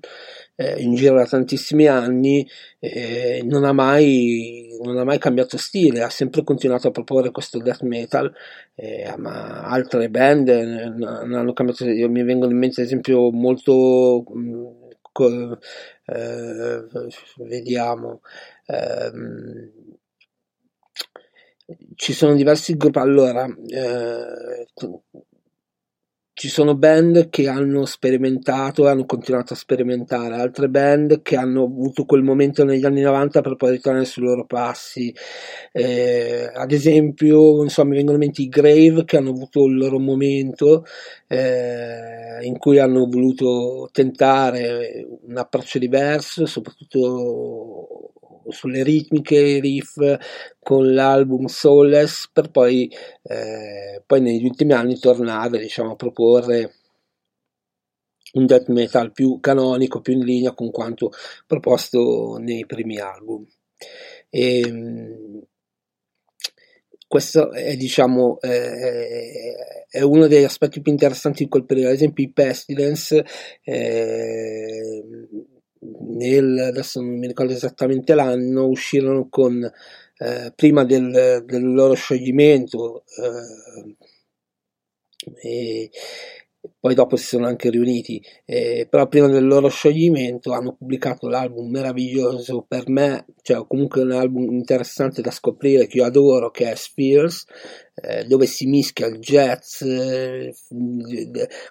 eh, 0.56 0.82
in 0.82 0.94
giro 0.96 1.16
da 1.16 1.26
tantissimi 1.26 1.88
anni, 1.88 2.48
eh, 2.80 3.42
non, 3.46 3.64
ha 3.64 3.74
mai, 3.74 4.78
non, 4.82 4.98
ha 4.98 5.04
mai, 5.04 5.18
cambiato 5.18 5.58
stile, 5.58 6.04
ha 6.04 6.10
sempre 6.10 6.44
continuato 6.44 6.88
a 6.88 6.92
proporre 6.92 7.32
questo 7.32 7.58
death 7.60 7.82
metal, 7.82 8.32
eh, 8.76 9.14
ma 9.18 9.64
altre 9.64 10.10
band 10.10 10.50
non 10.50 11.34
hanno 11.34 11.54
cambiato. 11.54 11.86
Io, 11.86 12.10
mi 12.10 12.24
vengono 12.24 12.52
in 12.52 12.58
mente, 12.58 12.82
ad 12.82 12.88
esempio, 12.88 13.32
molto. 13.32 14.24
Mh, 14.32 14.40
mm, 14.40 14.66
co, 15.12 15.58
eh, 16.06 16.88
vediamo. 17.38 18.22
Ehm, 18.66 19.72
ci 21.96 22.14
sono 22.14 22.36
diversi 22.36 22.76
gruppi. 22.76 23.00
Allora, 23.00 23.46
eh, 23.46 24.68
ci 26.34 26.50
sono 26.50 26.76
band 26.76 27.30
che 27.30 27.48
hanno 27.48 27.86
sperimentato 27.86 28.86
e 28.86 28.90
hanno 28.90 29.06
continuato 29.06 29.54
a 29.54 29.56
sperimentare, 29.56 30.36
altre 30.36 30.68
band 30.68 31.22
che 31.22 31.36
hanno 31.36 31.64
avuto 31.64 32.06
quel 32.06 32.24
momento 32.24 32.64
negli 32.66 32.86
anni 32.86 33.02
90 33.02 33.42
per 33.42 33.56
poi 33.56 33.72
ritornare 33.72 34.06
sui 34.06 34.24
loro 34.24 34.46
passi. 34.46 35.14
Eh, 35.72 36.50
ad 36.52 36.72
esempio, 36.72 37.62
insomma, 37.62 37.90
mi 37.90 37.96
vengono 37.98 38.18
in 38.18 38.24
mente 38.24 38.42
i 38.42 38.50
Grave 38.50 39.06
che 39.06 39.18
hanno 39.18 39.30
avuto 39.30 39.66
il 39.66 39.78
loro 39.78 40.00
momento 40.00 40.86
eh, 41.28 42.40
in 42.42 42.58
cui 42.58 42.80
hanno 42.80 43.06
voluto 43.06 43.90
tentare 43.92 45.06
un 45.28 45.38
approccio 45.38 45.78
diverso, 45.78 46.46
soprattutto 46.48 48.13
sulle 48.50 48.84
ritmiche, 48.84 49.36
i 49.36 49.60
riff 49.60 49.98
con 50.60 50.94
l'album 50.94 51.46
Soulless 51.46 52.30
per 52.32 52.50
poi, 52.52 52.92
eh, 53.24 54.02
poi 54.06 54.22
negli 54.22 54.46
ultimi 54.46 54.74
anni 54.74 55.00
tornare 55.00 55.60
diciamo, 55.60 55.92
a 55.92 55.96
proporre 55.96 56.74
un 58.34 58.46
death 58.46 58.68
metal 58.70 59.12
più 59.12 59.40
canonico, 59.40 60.02
più 60.02 60.14
in 60.14 60.26
linea 60.26 60.54
con 60.54 60.72
quanto 60.72 61.12
proposto 61.46 62.38
nei 62.40 62.66
primi 62.66 62.98
album. 62.98 63.46
E, 64.30 64.60
ehm, 64.60 65.42
questo 67.08 67.52
è, 67.52 67.76
diciamo, 67.76 68.40
eh, 68.42 69.86
è 69.88 70.02
uno 70.02 70.26
degli 70.26 70.44
aspetti 70.44 70.82
più 70.82 70.92
interessanti 70.92 71.44
di 71.44 71.50
quel 71.50 71.66
periodo. 71.66 71.90
Ad 71.90 71.94
esempio, 71.96 72.24
i 72.24 72.32
Pestilence 72.32 73.24
eh, 73.64 75.04
nel, 76.16 76.60
adesso 76.60 77.02
non 77.02 77.18
mi 77.18 77.28
ricordo 77.28 77.54
esattamente 77.54 78.14
l'anno, 78.14 78.68
uscirono 78.68 79.28
con, 79.30 79.64
eh, 80.18 80.54
prima 80.56 80.84
del, 80.84 81.44
del, 81.46 81.74
loro 81.74 81.94
scioglimento, 81.94 83.04
eh, 83.18 83.96
e, 85.42 85.90
poi 86.80 86.96
dopo 86.96 87.16
si 87.16 87.26
sono 87.26 87.46
anche 87.46 87.70
riuniti, 87.70 88.24
eh, 88.46 88.88
però 88.90 89.08
prima 89.08 89.28
del 89.28 89.46
loro 89.46 89.68
scioglimento 89.68 90.54
hanno 90.54 90.76
pubblicato 90.76 91.28
l'album 91.28 91.70
meraviglioso 91.70 92.66
per 92.68 92.90
me, 92.90 93.26
cioè 93.42 93.66
comunque 93.68 94.02
un 94.02 94.12
album 94.12 94.52
interessante 94.52 95.22
da 95.22 95.32
scoprire 95.32 95.88
che 95.88 95.98
io 95.98 96.06
adoro, 96.06 96.52
che 96.52 96.72
è 96.72 96.76
Spheres, 96.76 97.46
eh, 97.96 98.24
dove 98.26 98.46
si 98.48 98.66
mischia 98.66 99.08
il 99.08 99.20
jazz 99.20 99.82
eh, 99.82 100.54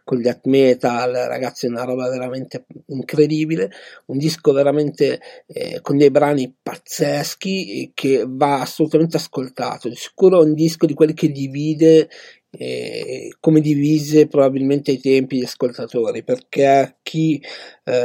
con 0.05 0.19
il 0.19 0.23
death 0.23 0.47
metal, 0.47 1.13
ragazzi 1.13 1.67
è 1.67 1.69
una 1.69 1.85
roba 1.85 2.09
veramente 2.09 2.67
incredibile, 2.89 3.71
un 4.07 4.19
disco 4.19 4.53
veramente 4.53 5.21
eh, 5.47 5.81
con 5.81 5.97
dei 5.97 6.11
brani 6.11 6.55
pazzeschi 6.63 7.93
che 7.95 8.25
va 8.27 8.61
assolutamente 8.61 9.17
ascoltato, 9.17 9.89
di 9.89 9.97
sicuro 9.97 10.41
è 10.41 10.45
un 10.45 10.55
disco 10.55 10.87
di 10.87 10.95
quelli 10.95 11.15
che 11.15 11.31
divide 11.31 12.09
eh, 12.55 13.35
come 13.41 13.61
divise 13.61 14.27
probabilmente 14.27 14.91
ai 14.91 15.01
tempi 15.01 15.39
gli 15.39 15.45
ascoltatori, 15.45 16.23
perché 16.23 16.97
chi 17.03 17.43
eh, 17.85 18.03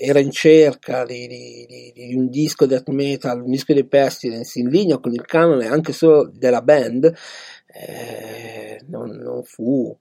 era 0.00 0.18
in 0.18 0.30
cerca 0.30 1.04
di, 1.04 1.26
di, 1.26 1.92
di, 1.94 2.14
un 2.14 2.28
disco 2.28 2.66
death 2.66 2.88
metal, 2.88 3.42
un 3.42 3.50
disco 3.50 3.72
di 3.72 3.84
Pestilence 3.84 4.58
in 4.58 4.68
linea 4.68 4.98
con 4.98 5.12
il 5.12 5.24
canone 5.24 5.66
anche 5.66 5.92
solo 5.92 6.30
della 6.32 6.62
band, 6.62 7.12
eh, 7.66 8.80
non, 8.86 9.10
non 9.10 9.42
fu 9.44 9.96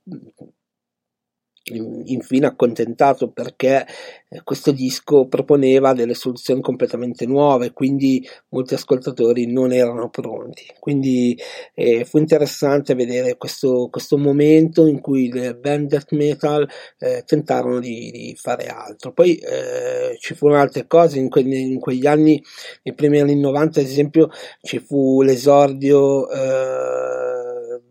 infine 1.73 2.47
accontentato 2.47 3.29
perché 3.29 3.85
eh, 4.29 4.41
questo 4.43 4.71
disco 4.71 5.27
proponeva 5.27 5.93
delle 5.93 6.13
soluzioni 6.13 6.61
completamente 6.61 7.25
nuove, 7.25 7.71
quindi 7.71 8.27
molti 8.49 8.73
ascoltatori 8.73 9.51
non 9.51 9.71
erano 9.71 10.09
pronti. 10.09 10.65
Quindi 10.79 11.37
eh, 11.73 12.05
fu 12.05 12.17
interessante 12.17 12.93
vedere 12.93 13.37
questo, 13.37 13.87
questo, 13.89 14.17
momento 14.17 14.85
in 14.87 14.99
cui 14.99 15.31
le 15.31 15.55
band 15.55 15.87
death 15.89 16.11
metal 16.11 16.67
eh, 16.99 17.23
tentarono 17.25 17.79
di, 17.79 18.11
di, 18.11 18.35
fare 18.37 18.67
altro. 18.67 19.13
Poi 19.13 19.35
eh, 19.37 20.17
ci 20.19 20.33
furono 20.33 20.59
altre 20.59 20.87
cose 20.87 21.19
in, 21.19 21.29
que- 21.29 21.41
in, 21.41 21.79
quegli 21.79 22.05
anni, 22.07 22.41
nei 22.83 22.95
primi 22.95 23.19
anni 23.19 23.39
90 23.39 23.79
ad 23.79 23.85
esempio, 23.85 24.29
ci 24.61 24.79
fu 24.79 25.21
l'esordio 25.21 26.29
eh, 26.29 27.36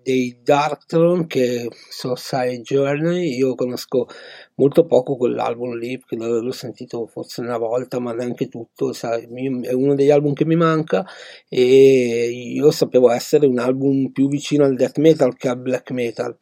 dei 0.07 0.39
Darkthrone 0.41 1.27
che 1.27 1.69
sono 1.91 2.15
Side 2.15 2.61
Journey, 2.61 3.35
io 3.35 3.57
conosco 3.57 4.07
molto 4.55 4.87
poco 4.87 5.17
quell'album 5.17 5.75
lì, 5.77 5.99
perché 5.99 6.15
l'ho 6.15 6.53
sentito 6.53 7.07
forse 7.09 7.41
una 7.41 7.59
volta, 7.59 7.99
ma 7.99 8.13
neanche 8.13 8.47
tutto, 8.49 8.93
sai, 8.93 9.25
è 9.63 9.73
uno 9.73 9.97
degli 9.97 10.11
album 10.11 10.33
che 10.33 10.45
mi 10.45 10.55
manca. 10.55 11.05
E 11.49 12.31
io 12.31 12.71
sapevo 12.71 13.11
essere 13.11 13.47
un 13.47 13.59
album 13.59 14.13
più 14.13 14.29
vicino 14.29 14.65
al 14.65 14.77
death 14.77 14.99
metal 14.99 15.37
che 15.37 15.49
al 15.49 15.59
black 15.59 15.91
metal, 15.91 16.39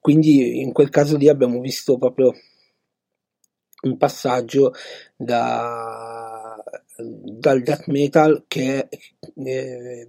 quindi 0.00 0.60
in 0.60 0.72
quel 0.72 0.88
caso 0.90 1.16
lì 1.16 1.28
abbiamo 1.28 1.60
visto 1.60 1.98
proprio 1.98 2.34
un 3.82 3.96
passaggio 3.96 4.72
da, 5.16 6.56
dal 6.96 7.62
death 7.62 7.86
metal 7.86 8.44
che 8.48 8.88
eh, 9.44 10.08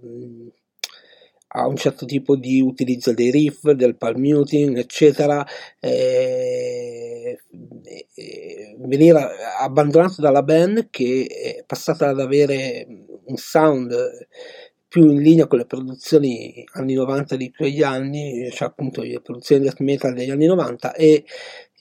a 1.52 1.66
un 1.66 1.76
certo 1.76 2.06
tipo 2.06 2.36
di 2.36 2.60
utilizzo 2.60 3.12
dei 3.12 3.30
riff, 3.30 3.70
del 3.70 3.96
palm 3.96 4.20
muting, 4.20 4.76
eccetera, 4.78 5.44
eh, 5.80 7.38
eh, 8.14 8.76
venire 8.78 9.28
abbandonato 9.58 10.20
dalla 10.20 10.42
band 10.42 10.88
che 10.90 11.26
è 11.26 11.64
passata 11.66 12.08
ad 12.08 12.20
avere 12.20 12.86
un 13.24 13.36
sound 13.36 13.94
più 14.86 15.10
in 15.10 15.22
linea 15.22 15.46
con 15.46 15.58
le 15.58 15.66
produzioni 15.66 16.64
anni 16.72 16.94
90 16.94 17.36
di 17.36 17.52
quegli 17.52 17.82
anni, 17.82 18.48
cioè 18.50 18.68
appunto 18.68 19.02
le 19.02 19.20
produzioni 19.20 19.62
death 19.62 19.80
metal 19.80 20.14
degli 20.14 20.30
anni 20.30 20.46
90 20.46 20.94
e, 20.94 21.24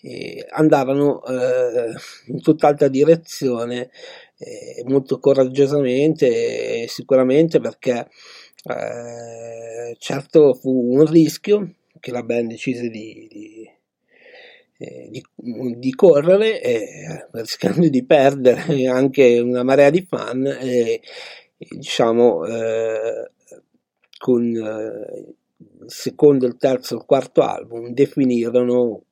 e 0.02 0.48
andavano 0.52 1.24
eh, 1.26 1.94
in 2.28 2.42
tutt'altra 2.42 2.88
direzione 2.88 3.90
eh, 4.38 4.84
molto 4.86 5.20
coraggiosamente 5.20 6.88
sicuramente 6.88 7.60
perché 7.60 8.08
eh, 8.64 9.96
certo 9.98 10.54
fu 10.54 10.94
un 10.94 11.06
rischio 11.06 11.74
che 12.00 12.12
la 12.12 12.24
band 12.24 12.50
decise 12.50 12.90
di, 12.90 13.28
di, 13.30 13.70
eh, 14.78 15.10
di, 15.10 15.24
di 15.78 15.92
correre, 15.94 16.62
eh, 16.62 17.28
rischiando 17.32 17.88
di 17.88 18.06
perdere 18.06 18.88
anche 18.88 19.40
una 19.40 19.64
marea 19.64 19.90
di 19.90 20.06
fan 20.08 20.46
e, 20.46 21.02
diciamo 21.58 22.46
eh, 22.46 23.32
con 24.18 24.44
il 24.46 25.36
secondo, 25.90 26.46
il 26.46 26.58
terzo, 26.58 26.96
il 26.96 27.06
quarto 27.06 27.42
album 27.42 27.90
definirono 27.90 29.04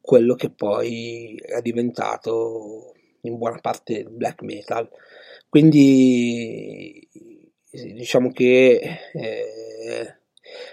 quello 0.00 0.34
che 0.34 0.50
poi 0.50 1.36
è 1.36 1.60
diventato 1.60 2.92
in 3.22 3.38
buona 3.38 3.58
parte 3.60 4.04
black 4.04 4.42
metal. 4.42 4.88
Quindi 5.48 7.06
diciamo 7.72 8.30
che 8.30 8.98
eh, 9.12 10.16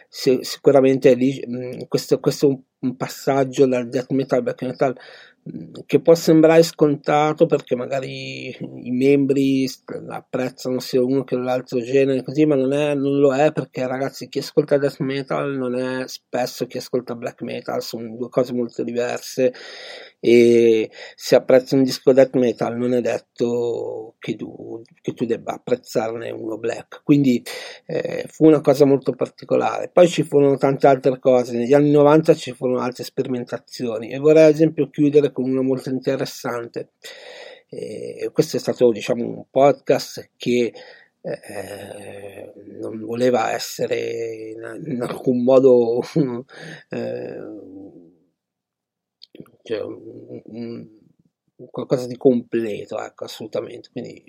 sicuramente 0.09 1.13
lì, 1.13 1.41
questo, 1.87 2.19
questo, 2.19 2.47
è 2.47 2.49
un, 2.79 2.95
passaggio 2.97 3.65
dal 3.65 3.87
death 3.87 4.11
metal 4.11 4.39
al 4.39 4.43
black 4.43 4.61
metal 4.63 4.97
che 5.85 6.01
può 6.01 6.13
sembrare 6.15 6.63
scontato 6.63 7.45
perché 7.45 7.75
magari 7.75 8.47
i 8.49 8.91
membri 8.91 9.67
apprezzano 10.09 10.79
sia 10.79 11.03
uno 11.03 11.23
che 11.23 11.35
l'altro 11.35 11.81
genere 11.81 12.23
così 12.23 12.45
ma 12.45 12.55
non, 12.55 12.73
è, 12.73 12.93
non 12.93 13.19
lo 13.19 13.33
è 13.33 13.51
perché 13.51 13.87
ragazzi 13.87 14.29
chi 14.29 14.39
ascolta 14.39 14.77
death 14.77 14.99
metal 14.99 15.55
non 15.55 15.75
è 15.75 16.07
spesso 16.07 16.67
chi 16.67 16.77
ascolta 16.77 17.15
black 17.15 17.41
metal 17.41 17.81
sono 17.81 18.15
due 18.15 18.29
cose 18.29 18.53
molto 18.53 18.83
diverse 18.83 19.53
e 20.21 20.91
se 21.15 21.35
apprezzi 21.35 21.75
un 21.75 21.83
disco 21.83 22.11
death 22.11 22.35
metal 22.35 22.75
non 22.75 22.93
è 22.93 22.99
detto 22.99 24.15
che 24.19 24.35
tu, 24.35 24.81
che 25.01 25.13
tu 25.13 25.25
debba 25.25 25.53
apprezzarne 25.53 26.29
uno 26.31 26.57
black. 26.57 27.01
Quindi 27.03 27.41
eh, 27.85 28.25
fu 28.27 28.45
una 28.45 28.59
cosa 28.59 28.85
molto 28.85 29.13
particolare. 29.13 29.89
Poi 29.89 30.09
ci 30.09 30.23
furono 30.23 30.57
tante 30.57 30.87
altre 30.87 31.19
cose. 31.19 31.57
Negli 31.57 31.73
anni 31.73 31.91
90 31.91 32.35
ci 32.35 32.51
furono 32.51 32.79
altre 32.79 33.05
sperimentazioni. 33.05 34.09
E 34.09 34.17
vorrei 34.17 34.45
ad 34.45 34.53
esempio 34.53 34.89
chiudere 34.89 35.28
con 35.31 35.49
una 35.49 35.61
molto 35.61 35.89
interessante 35.89 36.91
eh, 37.69 38.29
questo 38.33 38.57
è 38.57 38.59
stato 38.59 38.91
diciamo 38.91 39.23
un 39.23 39.43
podcast 39.49 40.31
che 40.35 40.73
eh, 41.21 42.53
non 42.79 42.99
voleva 43.05 43.51
essere 43.51 44.53
in, 44.53 44.83
in 44.85 45.01
alcun 45.01 45.43
modo 45.43 46.01
eh, 46.89 47.37
cioè, 49.63 49.81
un, 49.81 50.41
un, 50.45 50.87
qualcosa 51.69 52.07
di 52.07 52.17
completo, 52.17 52.99
ecco, 52.99 53.25
assolutamente. 53.25 53.89
Quindi 53.91 54.23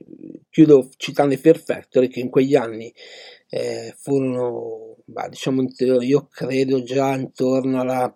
chiudo 0.51 0.91
citando 0.97 1.33
i 1.33 1.39
Fear 1.39 1.59
Factory 1.59 2.09
che 2.09 2.21
in 2.21 2.29
quegli 2.29 2.57
anni 2.57 2.93
eh, 3.49 3.95
furono, 3.97 4.97
bah, 5.05 5.29
diciamo, 5.29 5.65
io 6.01 6.27
credo 6.31 6.83
già 6.83 7.15
intorno 7.15 7.81
alla 7.81 8.15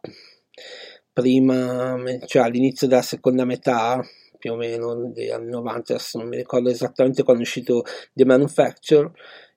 prima, 1.14 1.96
cioè 2.27 2.42
all'inizio 2.42 2.88
della 2.88 3.03
seconda 3.03 3.44
metà, 3.44 4.03
più 4.37 4.53
o 4.53 4.57
meno 4.57 5.11
degli 5.11 5.31
anni 5.31 5.50
90, 5.50 5.94
adesso 5.94 6.18
non 6.18 6.29
mi 6.29 6.37
ricordo 6.37 6.68
esattamente 6.68 7.22
quando 7.22 7.42
è 7.42 7.46
uscito 7.46 7.85
The 8.12 8.24
Manufacture, 8.27 9.12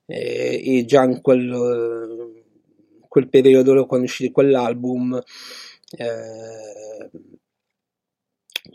eh, 0.05 0.61
e 0.63 0.85
già 0.85 1.03
in 1.03 1.19
quel, 1.21 2.43
quel 3.07 3.27
periodo, 3.27 3.85
quando 3.85 4.05
è 4.05 4.09
uscito 4.09 4.31
quell'album, 4.31 5.19
eh, 5.97 7.09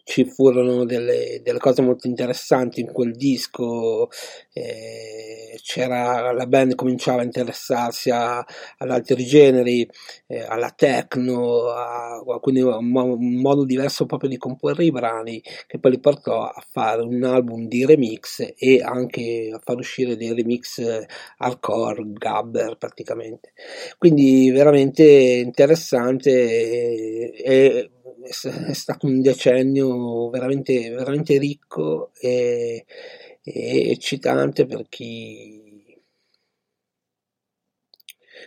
ci 0.05 0.25
furono 0.25 0.85
delle, 0.85 1.41
delle, 1.43 1.59
cose 1.59 1.81
molto 1.83 2.09
interessanti 2.09 2.81
in 2.81 2.91
quel 2.93 3.13
disco, 3.13 4.09
eh, 4.53 5.59
la 5.77 6.47
band 6.47 6.75
cominciava 6.75 7.21
a 7.23 7.25
interessarsi 7.25 8.11
a, 8.11 8.39
ad 8.39 8.91
altri 8.91 9.25
generi, 9.25 9.89
eh, 10.27 10.43
alla 10.43 10.71
techno, 10.71 11.69
a, 11.69 12.21
quindi 12.41 12.61
un, 12.63 12.95
un, 12.95 13.41
modo 13.41 13.65
diverso 13.65 14.07
proprio 14.07 14.29
di 14.29 14.39
comporre 14.39 14.85
i 14.85 14.91
brani 14.91 15.43
che 15.67 15.79
poi 15.79 15.93
li 15.93 16.01
portò 16.01 16.43
a 16.43 16.65
fare 16.71 17.03
un 17.03 17.23
album 17.25 17.67
di 17.67 17.87
remix 17.87 18.55
e 18.57 18.81
anche 18.83 19.51
a 19.53 19.61
far 19.63 19.77
uscire 19.77 20.17
dei 20.17 20.35
remix 20.35 20.81
hardcore, 21.39 22.03
gabber 22.13 22.77
praticamente. 22.77 23.53
Quindi 23.99 24.51
veramente 24.51 25.05
interessante 25.05 26.31
e, 26.31 27.33
e 27.45 27.91
è 28.25 28.73
stato 28.73 29.07
un 29.07 29.21
decennio 29.21 30.31
veramente, 30.31 30.91
veramente 30.91 31.39
ricco 31.39 32.11
e, 32.21 32.85
e 33.43 33.91
eccitante 33.91 34.67
per 34.67 34.87
chi 34.89 35.63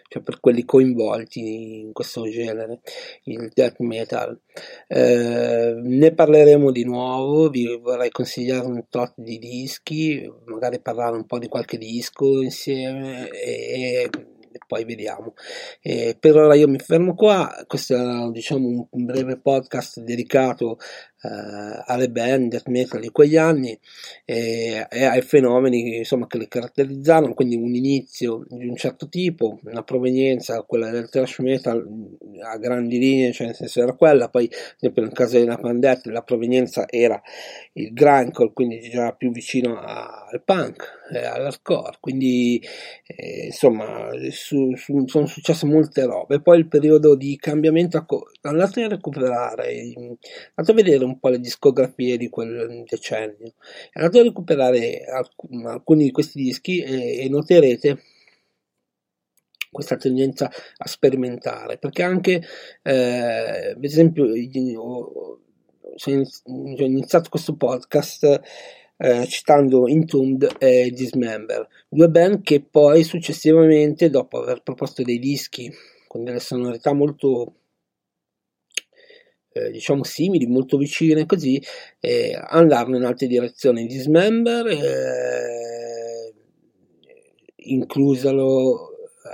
cioè 0.08 0.22
per 0.22 0.40
quelli 0.40 0.66
coinvolti 0.66 1.82
in 1.82 1.94
questo 1.94 2.30
genere, 2.30 2.82
il 3.24 3.50
death 3.54 3.80
metal. 3.80 4.40
Eh, 4.88 5.74
ne 5.82 6.14
parleremo 6.14 6.72
di 6.72 6.84
nuovo, 6.84 7.50
vi 7.50 7.78
vorrei 7.82 8.10
consigliare 8.12 8.66
un 8.66 8.86
tot 8.90 9.14
di 9.18 9.38
dischi, 9.40 10.30
magari 10.46 10.80
parlare 10.80 11.16
un 11.16 11.26
po' 11.26 11.40
di 11.40 11.48
qualche 11.48 11.78
disco 11.78 12.42
insieme 12.42 13.30
e 13.30 14.10
poi 14.68 14.86
vediamo. 14.86 15.34
Eh, 15.82 16.18
per 16.20 16.36
ora 16.36 16.56
io 16.56 16.68
mi 16.68 16.80
fermo 16.80 17.14
qua, 17.16 17.64
questo 17.68 17.96
è 17.96 18.32
diciamo 18.32 18.88
un 18.92 19.06
breve 19.06 19.40
podcast 19.40 20.00
dedicato 20.00 20.78
eh, 21.22 21.84
alle 21.86 22.10
band 22.10 22.52
death 22.52 22.68
metal 22.68 23.00
di 23.00 23.10
quegli 23.10 23.38
anni 23.38 23.78
e, 24.26 24.86
e, 24.90 25.04
ai 25.06 25.22
fenomeni 25.22 25.98
insomma, 25.98 26.28
che 26.28 26.38
le 26.38 26.48
caratterizzarono, 26.48 27.34
quindi 27.34 27.56
un 27.56 27.74
inizio 27.74 28.46
di 28.48 28.68
un 28.68 28.76
certo 28.76 29.08
tipo, 29.10 29.60
una 29.64 29.84
provenienza, 29.84 30.62
quella 30.62 30.90
del 30.90 31.10
thrash 31.10 31.40
metal 31.40 31.84
a 32.44 32.58
grandi 32.58 33.00
linee, 33.00 33.32
cioè 33.32 33.48
nel 33.48 33.56
senso 33.56 33.82
era 33.82 33.94
quella, 33.94 34.30
poi 34.30 34.46
ad 34.46 34.76
esempio 34.78 35.04
nel 35.04 35.14
caso 35.14 35.38
di 35.38 35.46
Napalm 35.46 35.80
la 36.04 36.22
provenienza 36.22 36.88
era 36.90 37.22
il 37.74 37.94
grindcore, 37.94 38.54
quindi 38.54 38.80
già 38.90 39.14
più 39.14 39.32
vicino 39.32 39.80
al 39.80 40.42
punk, 40.44 41.04
eh, 41.14 41.26
all'hardcore, 41.26 41.98
quindi 42.00 42.62
eh, 43.06 43.46
insomma 43.46 44.10
su, 44.32 44.76
su, 44.76 45.04
sono 45.08 45.26
successe 45.26 45.66
molte 45.66 46.06
robe, 46.06 46.42
poi 46.42 46.60
il 46.60 46.68
periodo 46.68 47.16
di 47.16 47.38
cambiamento, 47.38 48.06
andate 48.42 48.84
a 48.84 48.88
recuperare, 48.88 49.94
andate 50.56 50.72
a 50.72 50.74
vedere 50.74 51.04
un 51.04 51.15
un 51.16 51.20
po' 51.20 51.30
le 51.30 51.40
discografie 51.40 52.18
di 52.18 52.30
quel 52.30 52.84
decennio. 52.88 53.54
Andate 53.94 54.20
a 54.20 54.24
recuperare 54.24 55.04
alc- 55.06 55.66
alcuni 55.66 56.04
di 56.06 56.12
questi 56.12 56.42
dischi 56.42 56.82
e, 56.82 57.24
e 57.24 57.30
noterete 57.30 58.02
questa 59.72 59.98
tendenza 59.98 60.50
a 60.78 60.88
sperimentare 60.88 61.78
perché 61.78 62.02
anche 62.02 62.42
eh, 62.82 63.74
ad 63.76 63.84
esempio 63.84 64.24
ho, 64.78 65.40
iniziato 66.06 67.30
questo 67.30 67.56
podcast 67.58 68.42
eh, 68.98 69.26
citando 69.28 69.86
Entombed 69.88 70.56
e 70.60 70.92
Dismember 70.92 71.68
due 71.90 72.10
band 72.10 72.42
che 72.42 72.62
poi 72.62 73.04
successivamente 73.04 74.10
dopo 74.10 74.42
aver 74.42 74.62
proposto 74.62 75.04
dei 75.04 75.20
dischi 75.20 75.70
con 76.08 76.24
delle 76.24 76.40
sonorità 76.40 76.94
molto 76.94 77.56
eh, 79.56 79.72
diciamo 79.72 80.04
simili, 80.04 80.48
molto 80.48 80.78
vicine 80.78 81.26
così, 81.26 81.62
eh, 82.02 82.38
andarono 82.38 82.98
in 82.98 83.06
altre 83.06 83.28
direzioni. 83.28 83.86
Dismember, 83.86 84.68
eh, 84.68 86.34
inclusero 87.56 88.90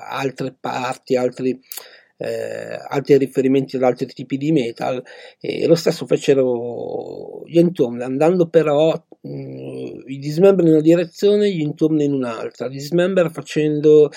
altre 0.10 0.55
parti, 0.57 1.15
altri, 1.15 1.60
eh, 2.17 2.77
altri 2.89 3.17
riferimenti 3.17 3.77
ad 3.77 3.84
altri 3.84 4.05
tipi 4.05 4.38
di 4.38 4.51
metal 4.51 5.03
e 5.39 5.65
lo 5.65 5.75
stesso 5.75 6.05
fecero 6.05 7.41
gli 7.47 7.57
Entombed 7.57 8.01
andando 8.03 8.47
però 8.47 8.93
mh, 9.21 9.29
mm, 9.29 9.99
i 10.05 10.19
Dismember 10.19 10.65
in 10.65 10.73
una 10.73 10.81
direzione 10.81 11.51
gli 11.51 11.62
Entombed 11.62 12.01
in 12.01 12.13
un'altra 12.13 12.67
Dismember 12.69 13.31
facendo 13.31 14.12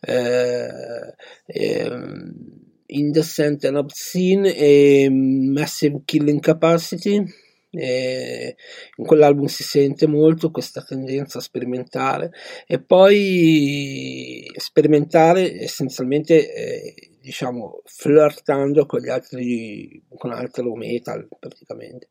eh, 0.00 1.14
ehm, 1.46 2.67
Indecent 2.88 3.64
and 3.64 3.76
Obscene 3.76 4.54
e 4.54 5.08
Massive 5.10 6.02
Killing 6.04 6.40
Capacity. 6.40 7.24
E 7.70 8.56
in 8.96 9.04
quell'album 9.04 9.44
si 9.44 9.62
sente 9.62 10.06
molto 10.06 10.50
questa 10.50 10.82
tendenza 10.82 11.36
a 11.36 11.42
sperimentare 11.42 12.32
e 12.66 12.80
poi 12.80 14.50
sperimentare 14.56 15.60
essenzialmente 15.60 16.54
eh, 16.54 17.10
diciamo 17.20 17.82
flirtando 17.84 18.86
con 18.86 19.00
gli 19.00 19.10
altri 19.10 20.02
con 20.16 20.32
altro 20.32 20.74
metal 20.76 21.28
praticamente 21.38 22.08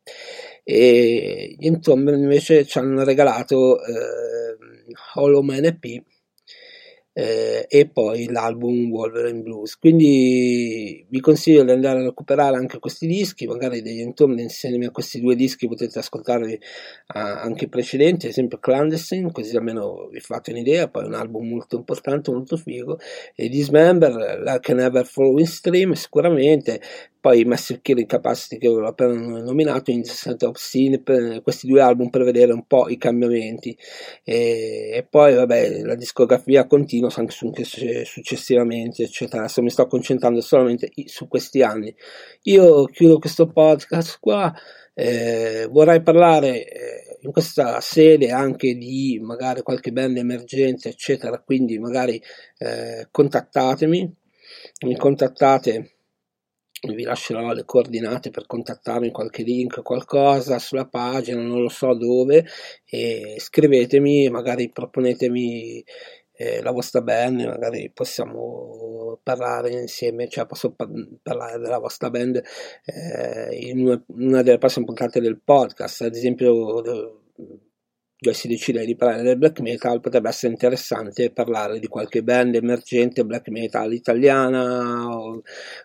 e 0.62 1.56
gli 1.58 1.66
Entombed 1.66 2.16
invece 2.16 2.64
ci 2.64 2.78
hanno 2.78 3.02
regalato 3.02 3.84
eh, 3.84 4.56
Hollow 5.14 5.42
Man 5.42 5.64
EP 5.64 6.02
eh, 7.12 7.66
e 7.68 7.88
poi 7.88 8.30
l'album 8.30 8.90
Wolverine 8.90 9.40
Blues. 9.40 9.76
Quindi 9.76 11.04
vi 11.08 11.20
consiglio 11.20 11.64
di 11.64 11.70
andare 11.70 12.00
a 12.00 12.04
recuperare 12.04 12.56
anche 12.56 12.78
questi 12.78 13.06
dischi, 13.06 13.46
magari 13.46 13.82
degli 13.82 14.00
intorni 14.00 14.42
insieme 14.42 14.86
a 14.86 14.90
questi 14.90 15.20
due 15.20 15.34
dischi 15.34 15.66
potete 15.66 15.98
ascoltarli 15.98 16.58
anche 17.08 17.64
i 17.64 17.68
precedenti, 17.68 18.26
ad 18.26 18.32
esempio 18.32 18.58
Clandestine, 18.58 19.32
così 19.32 19.56
almeno 19.56 20.08
vi 20.10 20.20
fate 20.20 20.52
un'idea, 20.52 20.88
poi 20.88 21.06
un 21.06 21.14
album 21.14 21.48
molto 21.48 21.76
importante, 21.76 22.30
molto 22.30 22.56
figo, 22.56 22.98
e 23.34 23.48
Dismember, 23.48 24.40
Like 24.44 24.74
Never 24.74 25.06
Following 25.06 25.46
Stream, 25.46 25.92
sicuramente 25.92 26.80
poi 27.20 27.44
Massive 27.44 27.80
Killing 27.82 28.06
Capacity 28.06 28.58
che 28.58 28.68
avevo 28.68 28.86
appena 28.86 29.14
nominato 29.40 29.90
Incessant 29.90 30.42
Obscene 30.44 31.00
per 31.00 31.42
questi 31.42 31.66
due 31.66 31.80
album 31.80 32.10
per 32.10 32.22
vedere 32.22 32.52
un 32.52 32.66
po' 32.66 32.88
i 32.88 32.96
cambiamenti. 32.96 33.76
E, 34.24 34.90
e 34.94 35.06
poi 35.08 35.34
vabbè 35.34 35.82
la 35.82 35.94
discografia 35.94 36.66
continua 36.66 37.10
anche 37.16 37.32
su, 37.32 37.52
successivamente 38.04 39.02
eccetera. 39.02 39.42
Adesso 39.42 39.62
mi 39.62 39.70
sto 39.70 39.86
concentrando 39.86 40.40
solamente 40.40 40.90
su 41.06 41.26
questi 41.28 41.62
anni. 41.62 41.94
Io 42.42 42.84
chiudo 42.84 43.18
questo 43.18 43.48
podcast 43.48 44.18
qua 44.20 44.54
eh, 44.94 45.68
vorrei 45.70 46.02
parlare 46.02 46.66
eh, 46.66 47.18
in 47.20 47.30
questa 47.30 47.80
sede 47.80 48.30
anche 48.30 48.74
di 48.74 49.20
magari 49.22 49.62
qualche 49.62 49.92
band 49.92 50.16
emergenza 50.16 50.88
eccetera. 50.88 51.40
Quindi 51.40 51.78
magari 51.78 52.22
eh, 52.58 53.08
contattatemi. 53.10 54.16
Mi 54.86 54.96
contattate 54.96 55.97
vi 56.82 57.02
lascerò 57.02 57.52
le 57.52 57.64
coordinate 57.64 58.30
per 58.30 58.46
contattarmi, 58.46 59.10
qualche 59.10 59.42
link, 59.42 59.82
qualcosa 59.82 60.58
sulla 60.58 60.86
pagina, 60.86 61.40
non 61.40 61.62
lo 61.62 61.68
so 61.68 61.94
dove, 61.94 62.46
e 62.84 63.36
scrivetemi, 63.38 64.28
magari 64.28 64.70
proponetemi 64.70 65.84
eh, 66.40 66.62
la 66.62 66.70
vostra 66.70 67.00
band, 67.02 67.40
magari 67.40 67.90
possiamo 67.92 69.18
parlare 69.22 69.70
insieme, 69.72 70.28
cioè 70.28 70.46
posso 70.46 70.72
par- 70.72 70.88
parlare 71.20 71.58
della 71.58 71.78
vostra 71.78 72.10
band 72.10 72.40
eh, 72.84 73.56
in 73.56 74.04
una, 74.06 74.42
delle 74.42 74.58
prossime 74.58 74.84
puntate 74.84 75.20
del 75.20 75.40
podcast, 75.42 76.02
ad 76.02 76.14
esempio 76.14 76.82
dove 78.20 78.34
si 78.36 78.48
decide 78.48 78.84
di 78.84 78.96
parlare 78.96 79.22
del 79.22 79.38
black 79.38 79.60
metal 79.60 80.00
potrebbe 80.00 80.28
essere 80.28 80.52
interessante 80.52 81.30
parlare 81.30 81.78
di 81.78 81.86
qualche 81.86 82.22
band 82.24 82.56
emergente 82.56 83.24
black 83.24 83.48
metal 83.48 83.92
italiana 83.92 85.08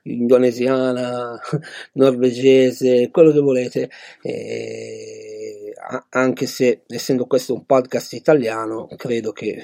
indonesiana 0.03 1.39
norvegese 1.93 3.09
quello 3.11 3.31
che 3.31 3.39
volete. 3.39 3.89
E 4.21 5.73
anche 6.09 6.45
se 6.47 6.83
essendo 6.87 7.25
questo 7.25 7.53
un 7.53 7.65
podcast 7.65 8.13
italiano 8.13 8.87
credo 8.95 9.31
che 9.31 9.63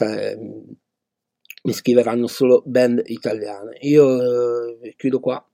eh, 0.00 0.38
mi 1.64 1.72
scriveranno 1.72 2.26
solo 2.26 2.62
band 2.64 3.02
italiane. 3.06 3.76
Io 3.80 4.80
eh, 4.82 4.94
chiudo 4.96 5.20
qua 5.20 5.44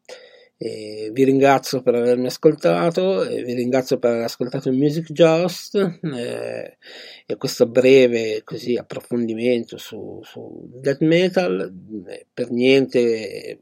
e 0.61 1.11
vi 1.13 1.23
ringrazio 1.23 1.83
per 1.83 1.95
avermi 1.95 2.27
ascoltato, 2.27 3.21
vi 3.29 3.55
ringrazio 3.55 3.99
per 3.99 4.11
aver 4.11 4.25
ascoltato 4.25 4.69
il 4.69 4.77
Music 4.77 5.13
Just 5.13 5.77
eh, 5.77 6.77
e 7.25 7.37
questo 7.37 7.67
breve 7.69 8.43
così, 8.43 8.75
approfondimento 8.75 9.79
su, 9.79 10.21
su 10.25 10.69
death 10.75 11.01
metal, 11.03 11.73
eh, 12.09 12.27
per 12.35 12.51
niente 12.51 13.61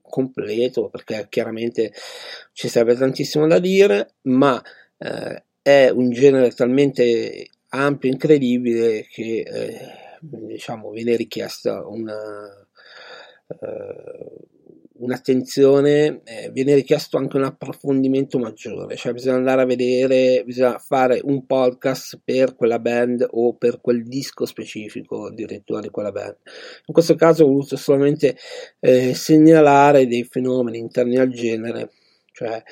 completo 0.00 0.88
perché 0.88 1.26
chiaramente 1.28 1.92
ci 2.52 2.68
sarebbe 2.68 2.96
tantissimo 2.96 3.46
da 3.46 3.58
dire, 3.58 4.14
ma 4.22 4.60
eh, 4.96 5.42
è 5.60 5.90
un 5.90 6.08
genere 6.08 6.50
talmente 6.52 7.50
ampio 7.68 8.08
e 8.08 8.12
incredibile 8.12 9.06
che 9.06 9.40
eh, 9.40 9.78
diciamo 10.20 10.90
viene 10.90 11.14
richiesta 11.14 11.86
una 11.86 12.66
eh, 13.48 14.56
un'attenzione, 14.98 16.22
eh, 16.24 16.50
viene 16.52 16.74
richiesto 16.74 17.16
anche 17.16 17.36
un 17.36 17.44
approfondimento 17.44 18.38
maggiore, 18.38 18.96
cioè 18.96 19.12
bisogna 19.12 19.36
andare 19.36 19.62
a 19.62 19.66
vedere, 19.66 20.42
bisogna 20.44 20.78
fare 20.78 21.20
un 21.22 21.46
podcast 21.46 22.20
per 22.24 22.56
quella 22.56 22.78
band 22.78 23.26
o 23.30 23.54
per 23.54 23.80
quel 23.80 24.04
disco 24.04 24.46
specifico 24.46 25.26
addirittura 25.26 25.80
di 25.80 25.90
quella 25.90 26.10
band. 26.10 26.36
In 26.86 26.94
questo 26.94 27.14
caso 27.14 27.44
ho 27.44 27.48
voluto 27.48 27.76
solamente 27.76 28.36
eh, 28.80 29.14
segnalare 29.14 30.06
dei 30.06 30.24
fenomeni 30.24 30.78
interni 30.78 31.16
al 31.16 31.30
genere, 31.30 31.90
cioè 32.32 32.62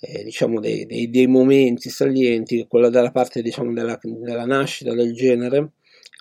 eh, 0.00 0.22
diciamo 0.24 0.60
dei, 0.60 0.86
dei, 0.86 1.10
dei, 1.10 1.26
momenti 1.26 1.90
salienti, 1.90 2.66
quello 2.68 2.90
dalla 2.90 3.10
parte 3.10 3.42
diciamo 3.42 3.72
della, 3.72 3.98
della 4.02 4.46
nascita 4.46 4.94
del 4.94 5.14
genere, 5.14 5.72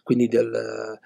quindi 0.03 0.27
del 0.27 0.99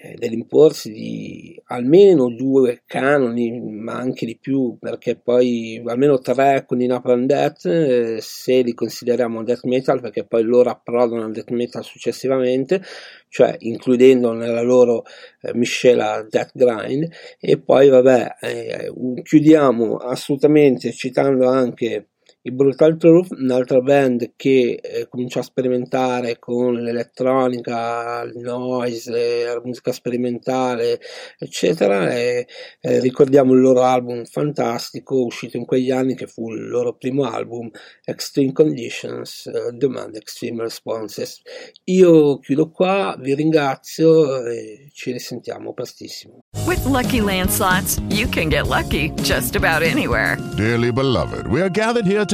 eh, 0.00 0.14
dell'imporsi 0.16 0.92
di 0.92 1.60
almeno 1.66 2.30
due 2.30 2.82
canoni, 2.86 3.60
ma 3.60 3.94
anche 3.94 4.26
di 4.26 4.38
più, 4.38 4.76
perché 4.78 5.16
poi 5.16 5.82
almeno 5.84 6.18
tre 6.18 6.64
con 6.66 6.80
i 6.80 6.86
Napalm 6.86 7.26
Death, 7.26 7.66
eh, 7.66 8.18
se 8.20 8.62
li 8.62 8.74
consideriamo 8.74 9.42
death 9.42 9.64
metal, 9.64 10.00
perché 10.00 10.24
poi 10.24 10.42
loro 10.44 10.70
approdano 10.70 11.24
al 11.24 11.32
death 11.32 11.50
metal 11.50 11.82
successivamente, 11.82 12.80
cioè 13.28 13.56
includendo 13.60 14.32
nella 14.32 14.62
loro 14.62 15.04
eh, 15.42 15.52
miscela 15.54 16.24
death 16.28 16.52
grind, 16.54 17.08
e 17.40 17.58
poi 17.60 17.88
vabbè, 17.88 18.36
eh, 18.40 18.92
chiudiamo 19.22 19.96
assolutamente 19.96 20.92
citando 20.92 21.48
anche 21.48 22.10
I 22.48 22.50
Brutal 22.50 22.96
Truth, 22.96 23.32
un'altra 23.32 23.80
band 23.80 24.32
che 24.34 24.80
eh, 24.82 25.06
cominciò 25.06 25.40
a 25.40 25.42
sperimentare 25.42 26.38
con 26.38 26.72
l'elettronica, 26.74 28.22
il 28.22 28.38
noise, 28.38 29.44
la 29.44 29.60
musica 29.62 29.92
sperimentale, 29.92 30.98
eccetera, 31.38 32.10
e 32.10 32.46
eh, 32.80 33.00
ricordiamo 33.00 33.52
il 33.52 33.60
loro 33.60 33.82
album 33.82 34.24
fantastico 34.24 35.22
uscito 35.24 35.58
in 35.58 35.66
quegli 35.66 35.90
anni 35.90 36.14
che 36.14 36.26
fu 36.26 36.50
il 36.50 36.68
loro 36.68 36.96
primo 36.96 37.24
album, 37.24 37.68
Extreme 38.02 38.52
Conditions, 38.52 39.50
uh, 39.52 39.76
Demand 39.76 40.16
Extreme 40.16 40.62
Responses. 40.62 41.42
Io 41.84 42.38
chiudo 42.38 42.70
qua, 42.70 43.14
vi 43.20 43.34
ringrazio 43.34 44.46
e 44.46 44.88
ci 44.94 45.12
risentiamo 45.12 45.74
prestissimo. 45.74 46.38
With 46.66 46.82
Lucky 46.86 47.20
Land 47.20 47.50
slots, 47.50 48.00
you 48.08 48.26
can 48.26 48.48
get 48.48 48.66
lucky 48.66 49.10
just 49.22 49.54
about 49.54 49.82
anywhere. 49.82 50.38
Dearly 50.56 50.90
beloved, 50.90 51.46
we 51.48 51.60
are 51.60 51.70
gathered 51.70 52.06
here 52.06 52.24